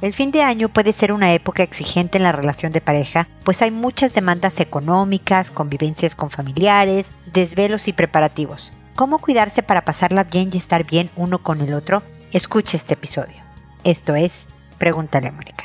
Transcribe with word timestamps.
El 0.00 0.12
fin 0.12 0.30
de 0.30 0.42
año 0.42 0.68
puede 0.68 0.92
ser 0.92 1.12
una 1.12 1.32
época 1.32 1.64
exigente 1.64 2.18
en 2.18 2.24
la 2.24 2.30
relación 2.30 2.70
de 2.70 2.80
pareja, 2.80 3.26
pues 3.42 3.62
hay 3.62 3.72
muchas 3.72 4.14
demandas 4.14 4.60
económicas, 4.60 5.50
convivencias 5.50 6.14
con 6.14 6.30
familiares, 6.30 7.10
desvelos 7.32 7.88
y 7.88 7.92
preparativos. 7.92 8.72
¿Cómo 8.94 9.18
cuidarse 9.18 9.62
para 9.62 9.84
pasarla 9.84 10.24
bien 10.24 10.50
y 10.52 10.58
estar 10.58 10.84
bien 10.84 11.10
uno 11.16 11.42
con 11.42 11.60
el 11.60 11.74
otro? 11.74 12.04
Escuche 12.32 12.76
este 12.76 12.94
episodio. 12.94 13.42
Esto 13.82 14.14
es 14.14 14.46
Pregúntale 14.78 15.28
a 15.28 15.32
Mónica. 15.32 15.64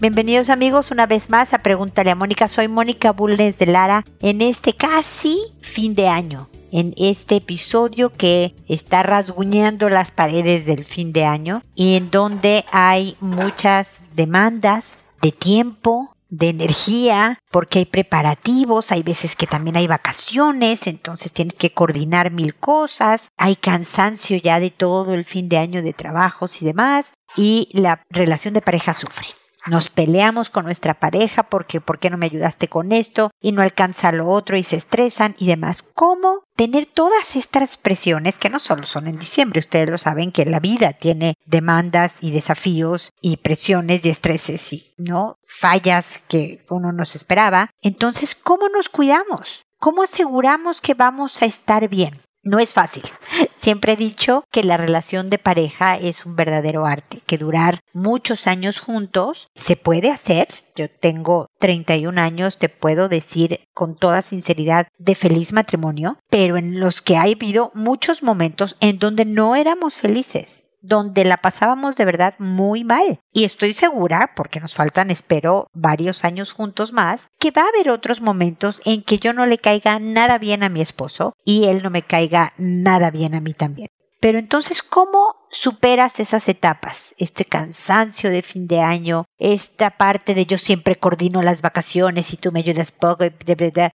Bienvenidos 0.00 0.48
amigos 0.48 0.90
una 0.90 1.06
vez 1.06 1.28
más 1.28 1.52
a 1.52 1.58
Pregúntale 1.58 2.10
a 2.10 2.14
Mónica. 2.14 2.48
Soy 2.48 2.68
Mónica 2.68 3.12
Bulnes 3.12 3.58
de 3.58 3.66
Lara 3.66 4.02
en 4.22 4.40
este 4.40 4.72
casi 4.72 5.36
fin 5.60 5.92
de 5.92 6.08
año. 6.08 6.48
En 6.72 6.94
este 6.96 7.36
episodio 7.36 8.08
que 8.08 8.54
está 8.66 9.02
rasguñando 9.02 9.90
las 9.90 10.10
paredes 10.10 10.64
del 10.64 10.84
fin 10.84 11.12
de 11.12 11.26
año 11.26 11.62
y 11.74 11.96
en 11.96 12.10
donde 12.10 12.64
hay 12.72 13.14
muchas 13.20 14.00
demandas 14.14 14.96
de 15.20 15.32
tiempo, 15.32 16.16
de 16.30 16.48
energía, 16.48 17.38
porque 17.50 17.80
hay 17.80 17.84
preparativos, 17.84 18.92
hay 18.92 19.02
veces 19.02 19.36
que 19.36 19.46
también 19.46 19.76
hay 19.76 19.86
vacaciones, 19.86 20.86
entonces 20.86 21.30
tienes 21.30 21.56
que 21.56 21.74
coordinar 21.74 22.30
mil 22.30 22.54
cosas, 22.54 23.28
hay 23.36 23.54
cansancio 23.54 24.38
ya 24.38 24.60
de 24.60 24.70
todo 24.70 25.12
el 25.12 25.26
fin 25.26 25.50
de 25.50 25.58
año 25.58 25.82
de 25.82 25.92
trabajos 25.92 26.62
y 26.62 26.64
demás, 26.64 27.12
y 27.36 27.68
la 27.74 28.02
relación 28.08 28.54
de 28.54 28.62
pareja 28.62 28.94
sufre 28.94 29.26
nos 29.66 29.90
peleamos 29.90 30.50
con 30.50 30.64
nuestra 30.64 30.94
pareja 30.94 31.44
porque 31.44 31.80
¿por 31.80 31.98
qué 31.98 32.10
no 32.10 32.16
me 32.16 32.26
ayudaste 32.26 32.68
con 32.68 32.92
esto? 32.92 33.30
y 33.40 33.52
no 33.52 33.62
alcanza 33.62 34.12
lo 34.12 34.28
otro 34.28 34.56
y 34.56 34.62
se 34.62 34.76
estresan 34.76 35.34
y 35.38 35.46
demás. 35.46 35.82
¿Cómo 35.82 36.44
tener 36.56 36.86
todas 36.86 37.36
estas 37.36 37.76
presiones 37.76 38.36
que 38.36 38.50
no 38.50 38.58
solo 38.58 38.86
son 38.86 39.08
en 39.08 39.18
diciembre, 39.18 39.60
ustedes 39.60 39.88
lo 39.88 39.98
saben 39.98 40.32
que 40.32 40.44
la 40.44 40.60
vida 40.60 40.92
tiene 40.92 41.34
demandas 41.46 42.18
y 42.22 42.30
desafíos 42.30 43.12
y 43.20 43.38
presiones 43.38 44.04
y 44.04 44.10
estreses 44.10 44.72
y 44.72 44.92
no 44.98 45.36
fallas 45.46 46.22
que 46.28 46.64
uno 46.68 46.92
nos 46.92 47.16
esperaba. 47.16 47.70
Entonces, 47.82 48.34
¿cómo 48.34 48.68
nos 48.68 48.88
cuidamos? 48.88 49.62
¿Cómo 49.78 50.02
aseguramos 50.02 50.80
que 50.80 50.94
vamos 50.94 51.42
a 51.42 51.46
estar 51.46 51.88
bien? 51.88 52.20
No 52.42 52.58
es 52.58 52.72
fácil. 52.72 53.04
Siempre 53.60 53.92
he 53.92 53.96
dicho 53.96 54.44
que 54.50 54.64
la 54.64 54.78
relación 54.78 55.28
de 55.28 55.36
pareja 55.36 55.96
es 55.98 56.24
un 56.24 56.34
verdadero 56.34 56.86
arte, 56.86 57.20
que 57.26 57.36
durar 57.36 57.80
muchos 57.92 58.46
años 58.46 58.80
juntos 58.80 59.48
se 59.54 59.76
puede 59.76 60.10
hacer. 60.10 60.48
Yo 60.76 60.88
tengo 60.88 61.48
31 61.58 62.18
años, 62.18 62.56
te 62.56 62.70
puedo 62.70 63.10
decir 63.10 63.60
con 63.74 63.96
toda 63.96 64.22
sinceridad 64.22 64.88
de 64.98 65.14
feliz 65.14 65.52
matrimonio, 65.52 66.16
pero 66.30 66.56
en 66.56 66.80
los 66.80 67.02
que 67.02 67.18
ha 67.18 67.22
habido 67.24 67.70
muchos 67.74 68.22
momentos 68.22 68.76
en 68.80 68.98
donde 68.98 69.26
no 69.26 69.54
éramos 69.54 69.96
felices 69.96 70.69
donde 70.82 71.24
la 71.24 71.38
pasábamos 71.38 71.96
de 71.96 72.04
verdad 72.04 72.34
muy 72.38 72.84
mal. 72.84 73.20
Y 73.32 73.44
estoy 73.44 73.72
segura, 73.72 74.32
porque 74.36 74.60
nos 74.60 74.74
faltan, 74.74 75.10
espero, 75.10 75.66
varios 75.72 76.24
años 76.24 76.52
juntos 76.52 76.92
más, 76.92 77.28
que 77.38 77.50
va 77.50 77.62
a 77.62 77.68
haber 77.68 77.90
otros 77.90 78.20
momentos 78.20 78.80
en 78.84 79.02
que 79.02 79.18
yo 79.18 79.32
no 79.32 79.46
le 79.46 79.58
caiga 79.58 79.98
nada 79.98 80.38
bien 80.38 80.62
a 80.62 80.68
mi 80.68 80.80
esposo 80.80 81.34
y 81.44 81.66
él 81.66 81.82
no 81.82 81.90
me 81.90 82.02
caiga 82.02 82.52
nada 82.56 83.10
bien 83.10 83.34
a 83.34 83.40
mí 83.40 83.54
también. 83.54 83.88
Pero 84.20 84.38
entonces, 84.38 84.82
¿cómo 84.82 85.34
superas 85.50 86.20
esas 86.20 86.46
etapas? 86.48 87.14
Este 87.16 87.46
cansancio 87.46 88.30
de 88.30 88.42
fin 88.42 88.66
de 88.66 88.80
año, 88.80 89.24
esta 89.38 89.96
parte 89.96 90.34
de 90.34 90.44
yo 90.44 90.58
siempre 90.58 90.96
coordino 90.96 91.40
las 91.40 91.62
vacaciones 91.62 92.32
y 92.34 92.36
tú 92.36 92.52
me 92.52 92.60
ayudas 92.60 92.92
poco, 92.92 93.24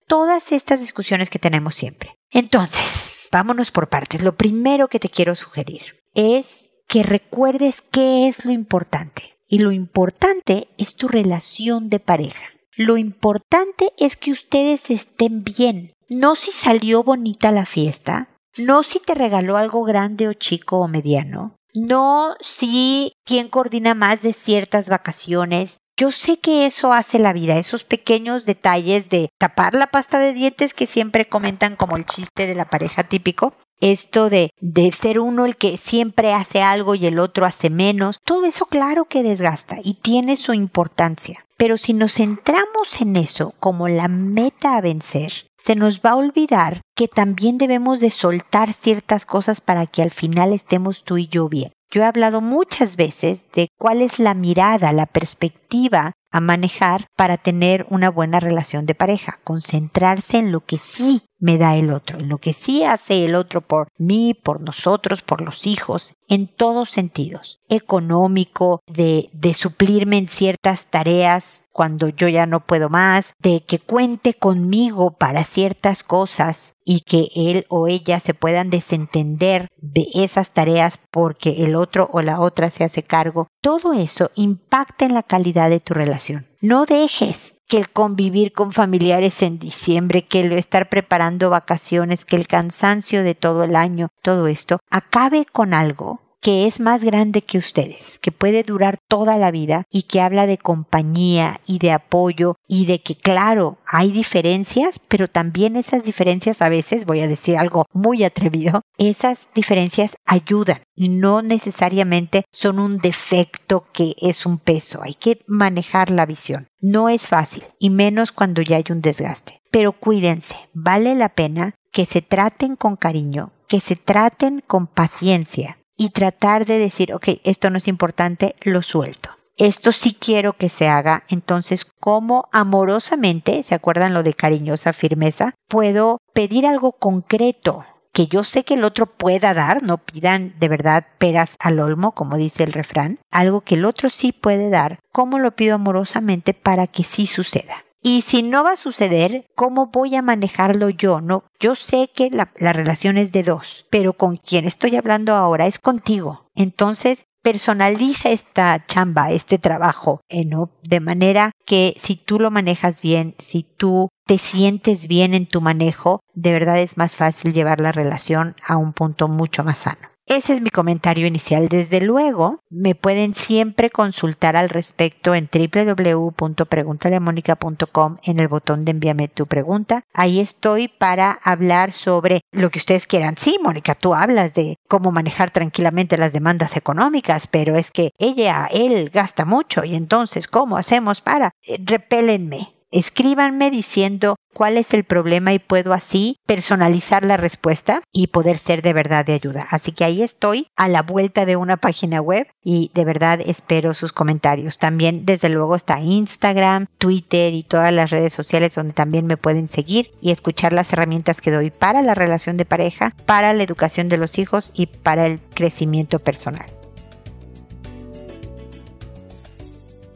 todas 0.07 0.51
estas 0.51 0.79
discusiones 0.79 1.29
que 1.29 1.37
tenemos 1.37 1.75
siempre. 1.75 2.15
Entonces, 2.31 3.29
vámonos 3.31 3.69
por 3.69 3.87
partes. 3.87 4.23
Lo 4.23 4.35
primero 4.35 4.87
que 4.87 4.99
te 4.99 5.09
quiero 5.09 5.35
sugerir 5.35 5.83
es 6.15 6.69
que 6.95 7.03
recuerdes 7.03 7.81
qué 7.81 8.29
es 8.29 8.45
lo 8.45 8.53
importante. 8.53 9.37
Y 9.49 9.59
lo 9.59 9.73
importante 9.73 10.69
es 10.77 10.95
tu 10.95 11.09
relación 11.09 11.89
de 11.89 11.99
pareja. 11.99 12.45
Lo 12.77 12.95
importante 12.95 13.91
es 13.99 14.15
que 14.15 14.31
ustedes 14.31 14.89
estén 14.89 15.43
bien. 15.43 15.91
No 16.07 16.35
si 16.35 16.53
salió 16.53 17.03
bonita 17.03 17.51
la 17.51 17.65
fiesta, 17.65 18.29
no 18.55 18.81
si 18.81 19.01
te 19.01 19.13
regaló 19.13 19.57
algo 19.57 19.83
grande 19.83 20.29
o 20.29 20.33
chico 20.33 20.79
o 20.79 20.87
mediano, 20.87 21.57
no 21.73 22.35
si 22.39 23.11
quién 23.25 23.49
coordina 23.49 23.93
más 23.93 24.21
de 24.21 24.31
ciertas 24.31 24.87
vacaciones. 24.87 25.79
Yo 25.97 26.11
sé 26.11 26.37
que 26.37 26.65
eso 26.65 26.93
hace 26.93 27.19
la 27.19 27.33
vida, 27.33 27.57
esos 27.57 27.83
pequeños 27.83 28.45
detalles 28.45 29.09
de 29.09 29.27
tapar 29.37 29.73
la 29.73 29.87
pasta 29.87 30.17
de 30.17 30.31
dientes 30.31 30.73
que 30.73 30.87
siempre 30.87 31.27
comentan 31.27 31.75
como 31.75 31.97
el 31.97 32.05
chiste 32.05 32.47
de 32.47 32.55
la 32.55 32.69
pareja 32.69 33.03
típico, 33.03 33.53
esto 33.81 34.29
de, 34.29 34.49
de 34.59 34.91
ser 34.91 35.19
uno 35.19 35.45
el 35.45 35.57
que 35.57 35.77
siempre 35.77 36.33
hace 36.33 36.61
algo 36.61 36.95
y 36.95 37.05
el 37.05 37.19
otro 37.19 37.45
hace 37.45 37.69
menos, 37.69 38.19
todo 38.23 38.45
eso 38.45 38.65
claro 38.65 39.05
que 39.05 39.23
desgasta 39.23 39.77
y 39.83 39.95
tiene 39.95 40.37
su 40.37 40.53
importancia. 40.53 41.45
Pero 41.57 41.77
si 41.77 41.93
nos 41.93 42.15
centramos 42.15 42.99
en 42.99 43.15
eso 43.15 43.53
como 43.59 43.87
la 43.87 44.07
meta 44.07 44.75
a 44.75 44.81
vencer, 44.81 45.47
se 45.57 45.75
nos 45.75 46.01
va 46.01 46.11
a 46.11 46.15
olvidar 46.17 46.81
que 46.95 47.07
también 47.07 47.57
debemos 47.57 48.01
de 48.01 48.11
soltar 48.11 48.73
ciertas 48.73 49.25
cosas 49.25 49.61
para 49.61 49.85
que 49.85 50.01
al 50.01 50.11
final 50.11 50.51
estemos 50.51 51.03
tú 51.03 51.17
y 51.17 51.27
yo 51.27 51.47
bien. 51.47 51.71
Yo 51.89 52.01
he 52.01 52.05
hablado 52.05 52.41
muchas 52.41 52.97
veces 52.97 53.47
de 53.53 53.69
cuál 53.79 54.01
es 54.01 54.19
la 54.19 54.33
mirada, 54.33 54.91
la 54.91 55.05
perspectiva 55.05 56.11
a 56.35 56.41
manejar 56.41 57.07
para 57.15 57.37
tener 57.37 57.87
una 57.89 58.09
buena 58.09 58.41
relación 58.41 58.85
de 58.85 58.93
pareja. 58.93 59.39
Concentrarse 59.45 60.37
en 60.37 60.51
lo 60.51 60.59
que 60.59 60.77
sí 60.77 61.21
me 61.39 61.57
da 61.57 61.75
el 61.77 61.91
otro, 61.91 62.19
en 62.19 62.27
lo 62.27 62.39
que 62.39 62.53
sí 62.53 62.83
hace 62.83 63.23
el 63.23 63.35
otro 63.35 63.61
por 63.61 63.87
mí, 63.97 64.33
por 64.33 64.59
nosotros, 64.59 65.21
por 65.21 65.41
los 65.41 65.65
hijos, 65.65 66.15
en 66.27 66.47
todos 66.47 66.89
sentidos. 66.89 67.59
Económico, 67.69 68.81
de, 68.87 69.29
de 69.31 69.53
suplirme 69.53 70.17
en 70.17 70.27
ciertas 70.27 70.87
tareas 70.87 71.65
cuando 71.71 72.09
yo 72.09 72.27
ya 72.29 72.45
no 72.45 72.65
puedo 72.65 72.89
más, 72.89 73.33
de 73.39 73.61
que 73.61 73.79
cuente 73.79 74.33
conmigo 74.33 75.11
para 75.11 75.43
ciertas 75.43 76.03
cosas 76.03 76.75
y 76.85 77.01
que 77.01 77.29
él 77.35 77.65
o 77.69 77.87
ella 77.87 78.19
se 78.19 78.33
puedan 78.33 78.69
desentender 78.69 79.67
de 79.77 80.07
esas 80.13 80.51
tareas 80.51 80.99
porque 81.11 81.65
el 81.65 81.75
otro 81.75 82.09
o 82.13 82.21
la 82.21 82.39
otra 82.39 82.69
se 82.69 82.83
hace 82.85 83.03
cargo. 83.03 83.47
Todo 83.61 83.93
eso 83.93 84.31
impacta 84.35 85.05
en 85.05 85.13
la 85.13 85.23
calidad 85.23 85.69
de 85.69 85.79
tu 85.79 85.93
relación. 85.93 86.24
No 86.61 86.85
dejes 86.85 87.55
que 87.67 87.77
el 87.77 87.89
convivir 87.89 88.53
con 88.53 88.71
familiares 88.71 89.41
en 89.41 89.59
diciembre, 89.59 90.25
que 90.25 90.41
el 90.41 90.51
estar 90.53 90.89
preparando 90.89 91.49
vacaciones, 91.49 92.25
que 92.25 92.35
el 92.35 92.47
cansancio 92.47 93.23
de 93.23 93.35
todo 93.35 93.63
el 93.63 93.75
año, 93.75 94.09
todo 94.21 94.47
esto, 94.47 94.79
acabe 94.89 95.45
con 95.45 95.73
algo 95.73 96.24
que 96.45 96.67
es 96.67 96.79
más 96.79 97.03
grande 97.03 97.41
que 97.41 97.57
ustedes, 97.57 98.19
que 98.19 98.31
puede 98.31 98.61
durar 98.61 98.99
toda 99.07 99.35
la 99.39 99.49
vida 99.49 99.85
y 99.89 100.03
que 100.03 100.21
habla 100.21 100.45
de 100.45 100.59
compañía 100.59 101.59
y 101.65 101.79
de 101.79 101.91
apoyo 101.91 102.57
y 102.67 102.85
de 102.85 103.01
que 103.01 103.15
claro, 103.15 103.79
hay 103.87 104.11
diferencias, 104.11 104.99
pero 104.99 105.27
también 105.27 105.75
esas 105.75 106.03
diferencias 106.03 106.61
a 106.61 106.69
veces, 106.69 107.07
voy 107.07 107.21
a 107.21 107.27
decir 107.27 107.57
algo 107.57 107.87
muy 107.93 108.23
atrevido, 108.23 108.81
esas 108.99 109.47
diferencias 109.55 110.17
ayudan 110.23 110.81
y 110.93 111.09
no 111.09 111.41
necesariamente 111.41 112.45
son 112.51 112.77
un 112.77 112.99
defecto 112.99 113.87
que 113.91 114.13
es 114.21 114.45
un 114.45 114.59
peso, 114.59 115.01
hay 115.01 115.15
que 115.15 115.39
manejar 115.47 116.11
la 116.11 116.27
visión. 116.27 116.67
No 116.79 117.09
es 117.09 117.25
fácil 117.27 117.63
y 117.79 117.89
menos 117.89 118.31
cuando 118.31 118.61
ya 118.61 118.77
hay 118.77 118.85
un 118.91 119.01
desgaste. 119.01 119.61
Pero 119.71 119.93
cuídense, 119.93 120.55
vale 120.75 121.15
la 121.15 121.29
pena 121.29 121.73
que 121.91 122.05
se 122.05 122.21
traten 122.21 122.75
con 122.75 122.97
cariño, 122.97 123.51
que 123.67 123.79
se 123.79 123.95
traten 123.95 124.61
con 124.67 124.85
paciencia, 124.85 125.79
y 125.97 126.09
tratar 126.09 126.65
de 126.65 126.79
decir, 126.79 127.13
ok, 127.13 127.29
esto 127.43 127.69
no 127.69 127.77
es 127.77 127.87
importante, 127.87 128.55
lo 128.61 128.81
suelto. 128.81 129.29
Esto 129.57 129.93
sí 129.93 130.13
quiero 130.19 130.53
que 130.53 130.67
se 130.67 130.89
haga, 130.89 131.23
entonces, 131.29 131.85
¿cómo 131.85 132.49
amorosamente, 132.51 133.63
se 133.63 133.73
acuerdan 133.73 134.13
lo 134.13 134.21
de 134.21 134.33
cariñosa 134.33 134.91
firmeza? 134.91 135.55
Puedo 135.69 136.19
pedir 136.33 136.67
algo 136.67 136.91
concreto 136.91 137.85
que 138.11 138.27
yo 138.27 138.43
sé 138.43 138.63
que 138.63 138.73
el 138.73 138.83
otro 138.83 139.07
pueda 139.07 139.53
dar, 139.53 139.83
no 139.83 139.97
pidan 139.97 140.55
de 140.59 140.69
verdad 140.69 141.05
peras 141.19 141.55
al 141.59 141.79
olmo, 141.79 142.13
como 142.13 142.37
dice 142.37 142.63
el 142.63 142.73
refrán, 142.73 143.19
algo 143.31 143.61
que 143.61 143.75
el 143.75 143.85
otro 143.85 144.09
sí 144.09 144.33
puede 144.33 144.69
dar, 144.69 144.99
¿cómo 145.11 145.39
lo 145.39 145.55
pido 145.55 145.75
amorosamente 145.75 146.53
para 146.53 146.87
que 146.87 147.03
sí 147.03 147.27
suceda? 147.27 147.84
Y 148.07 148.21
si 148.21 148.43
no 148.43 148.63
va 148.63 148.73
a 148.73 148.77
suceder, 148.77 149.47
¿cómo 149.55 149.87
voy 149.87 150.13
a 150.13 150.21
manejarlo 150.21 150.89
yo? 150.89 151.21
No, 151.21 151.45
yo 151.59 151.73
sé 151.73 152.07
que 152.13 152.29
la, 152.29 152.51
relación 152.71 153.17
es 153.17 153.31
de 153.31 153.41
dos, 153.41 153.87
pero 153.89 154.13
con 154.13 154.37
quien 154.37 154.65
estoy 154.65 154.95
hablando 154.95 155.33
ahora 155.33 155.65
es 155.65 155.79
contigo. 155.79 156.45
Entonces, 156.53 157.25
personaliza 157.41 158.29
esta 158.29 158.85
chamba, 158.85 159.31
este 159.31 159.57
trabajo, 159.57 160.21
¿eh? 160.29 160.45
¿no? 160.45 160.69
De 160.83 160.99
manera 160.99 161.49
que 161.65 161.95
si 161.97 162.15
tú 162.15 162.39
lo 162.39 162.51
manejas 162.51 163.01
bien, 163.01 163.33
si 163.39 163.63
tú 163.63 164.09
te 164.27 164.37
sientes 164.37 165.07
bien 165.07 165.33
en 165.33 165.47
tu 165.47 165.59
manejo, 165.59 166.19
de 166.35 166.51
verdad 166.51 166.77
es 166.77 166.97
más 166.97 167.15
fácil 167.15 167.53
llevar 167.53 167.81
la 167.81 167.91
relación 167.91 168.55
a 168.67 168.77
un 168.77 168.93
punto 168.93 169.27
mucho 169.27 169.63
más 169.63 169.79
sano. 169.79 170.09
Ese 170.27 170.53
es 170.53 170.61
mi 170.61 170.71
comentario 170.71 171.27
inicial. 171.27 171.67
Desde 171.67 172.01
luego, 172.01 172.57
me 172.71 172.95
pueden 172.95 173.35
siempre 173.35 173.91
consultar 173.91 174.55
al 174.55 174.69
respecto 174.69 175.35
en 175.35 175.47
www.preguntaleamónica.com 175.53 178.17
en 178.23 178.39
el 178.39 178.47
botón 178.47 178.85
de 178.85 178.91
envíame 178.91 179.27
tu 179.27 179.45
pregunta. 179.45 180.01
Ahí 180.13 180.39
estoy 180.39 180.87
para 180.87 181.31
hablar 181.31 181.93
sobre 181.93 182.41
lo 182.51 182.71
que 182.71 182.79
ustedes 182.79 183.05
quieran. 183.05 183.37
Sí, 183.37 183.59
Mónica, 183.61 183.93
tú 183.93 184.15
hablas 184.15 184.55
de 184.55 184.77
cómo 184.87 185.11
manejar 185.11 185.51
tranquilamente 185.51 186.17
las 186.17 186.33
demandas 186.33 186.75
económicas, 186.75 187.45
pero 187.45 187.75
es 187.75 187.91
que 187.91 188.09
ella, 188.17 188.67
él 188.71 189.11
gasta 189.13 189.45
mucho 189.45 189.83
y 189.83 189.95
entonces, 189.95 190.47
¿cómo 190.47 190.77
hacemos 190.77 191.21
para? 191.21 191.51
Eh, 191.61 191.77
repélenme 191.85 192.74
Escríbanme 192.91 193.71
diciendo 193.71 194.35
cuál 194.53 194.77
es 194.77 194.93
el 194.93 195.03
problema 195.03 195.53
y 195.53 195.59
puedo 195.59 195.91
así 195.91 196.37
personalizar 196.45 197.25
la 197.25 197.35
respuesta 197.35 198.01
y 198.13 198.27
poder 198.27 198.57
ser 198.57 198.81
de 198.81 198.93
verdad 198.93 199.25
de 199.25 199.33
ayuda. 199.33 199.67
Así 199.69 199.91
que 199.91 200.05
ahí 200.05 200.21
estoy 200.21 200.67
a 200.77 200.87
la 200.87 201.01
vuelta 201.01 201.45
de 201.45 201.55
una 201.57 201.77
página 201.77 202.21
web 202.21 202.47
y 202.63 202.91
de 202.93 203.03
verdad 203.03 203.41
espero 203.45 203.93
sus 203.93 204.13
comentarios. 204.13 204.77
También 204.77 205.25
desde 205.25 205.49
luego 205.49 205.75
está 205.75 205.99
Instagram, 205.99 206.85
Twitter 206.97 207.53
y 207.53 207.63
todas 207.63 207.91
las 207.91 208.11
redes 208.11 208.33
sociales 208.33 208.75
donde 208.75 208.93
también 208.93 209.25
me 209.25 209.35
pueden 209.35 209.67
seguir 209.67 210.11
y 210.21 210.31
escuchar 210.31 210.71
las 210.71 210.93
herramientas 210.93 211.41
que 211.41 211.51
doy 211.51 211.71
para 211.71 212.01
la 212.01 212.13
relación 212.13 212.55
de 212.55 212.65
pareja, 212.65 213.13
para 213.25 213.53
la 213.53 213.63
educación 213.63 214.07
de 214.09 214.17
los 214.17 214.37
hijos 214.37 214.71
y 214.73 214.85
para 214.85 215.25
el 215.25 215.41
crecimiento 215.41 216.19
personal. 216.19 216.75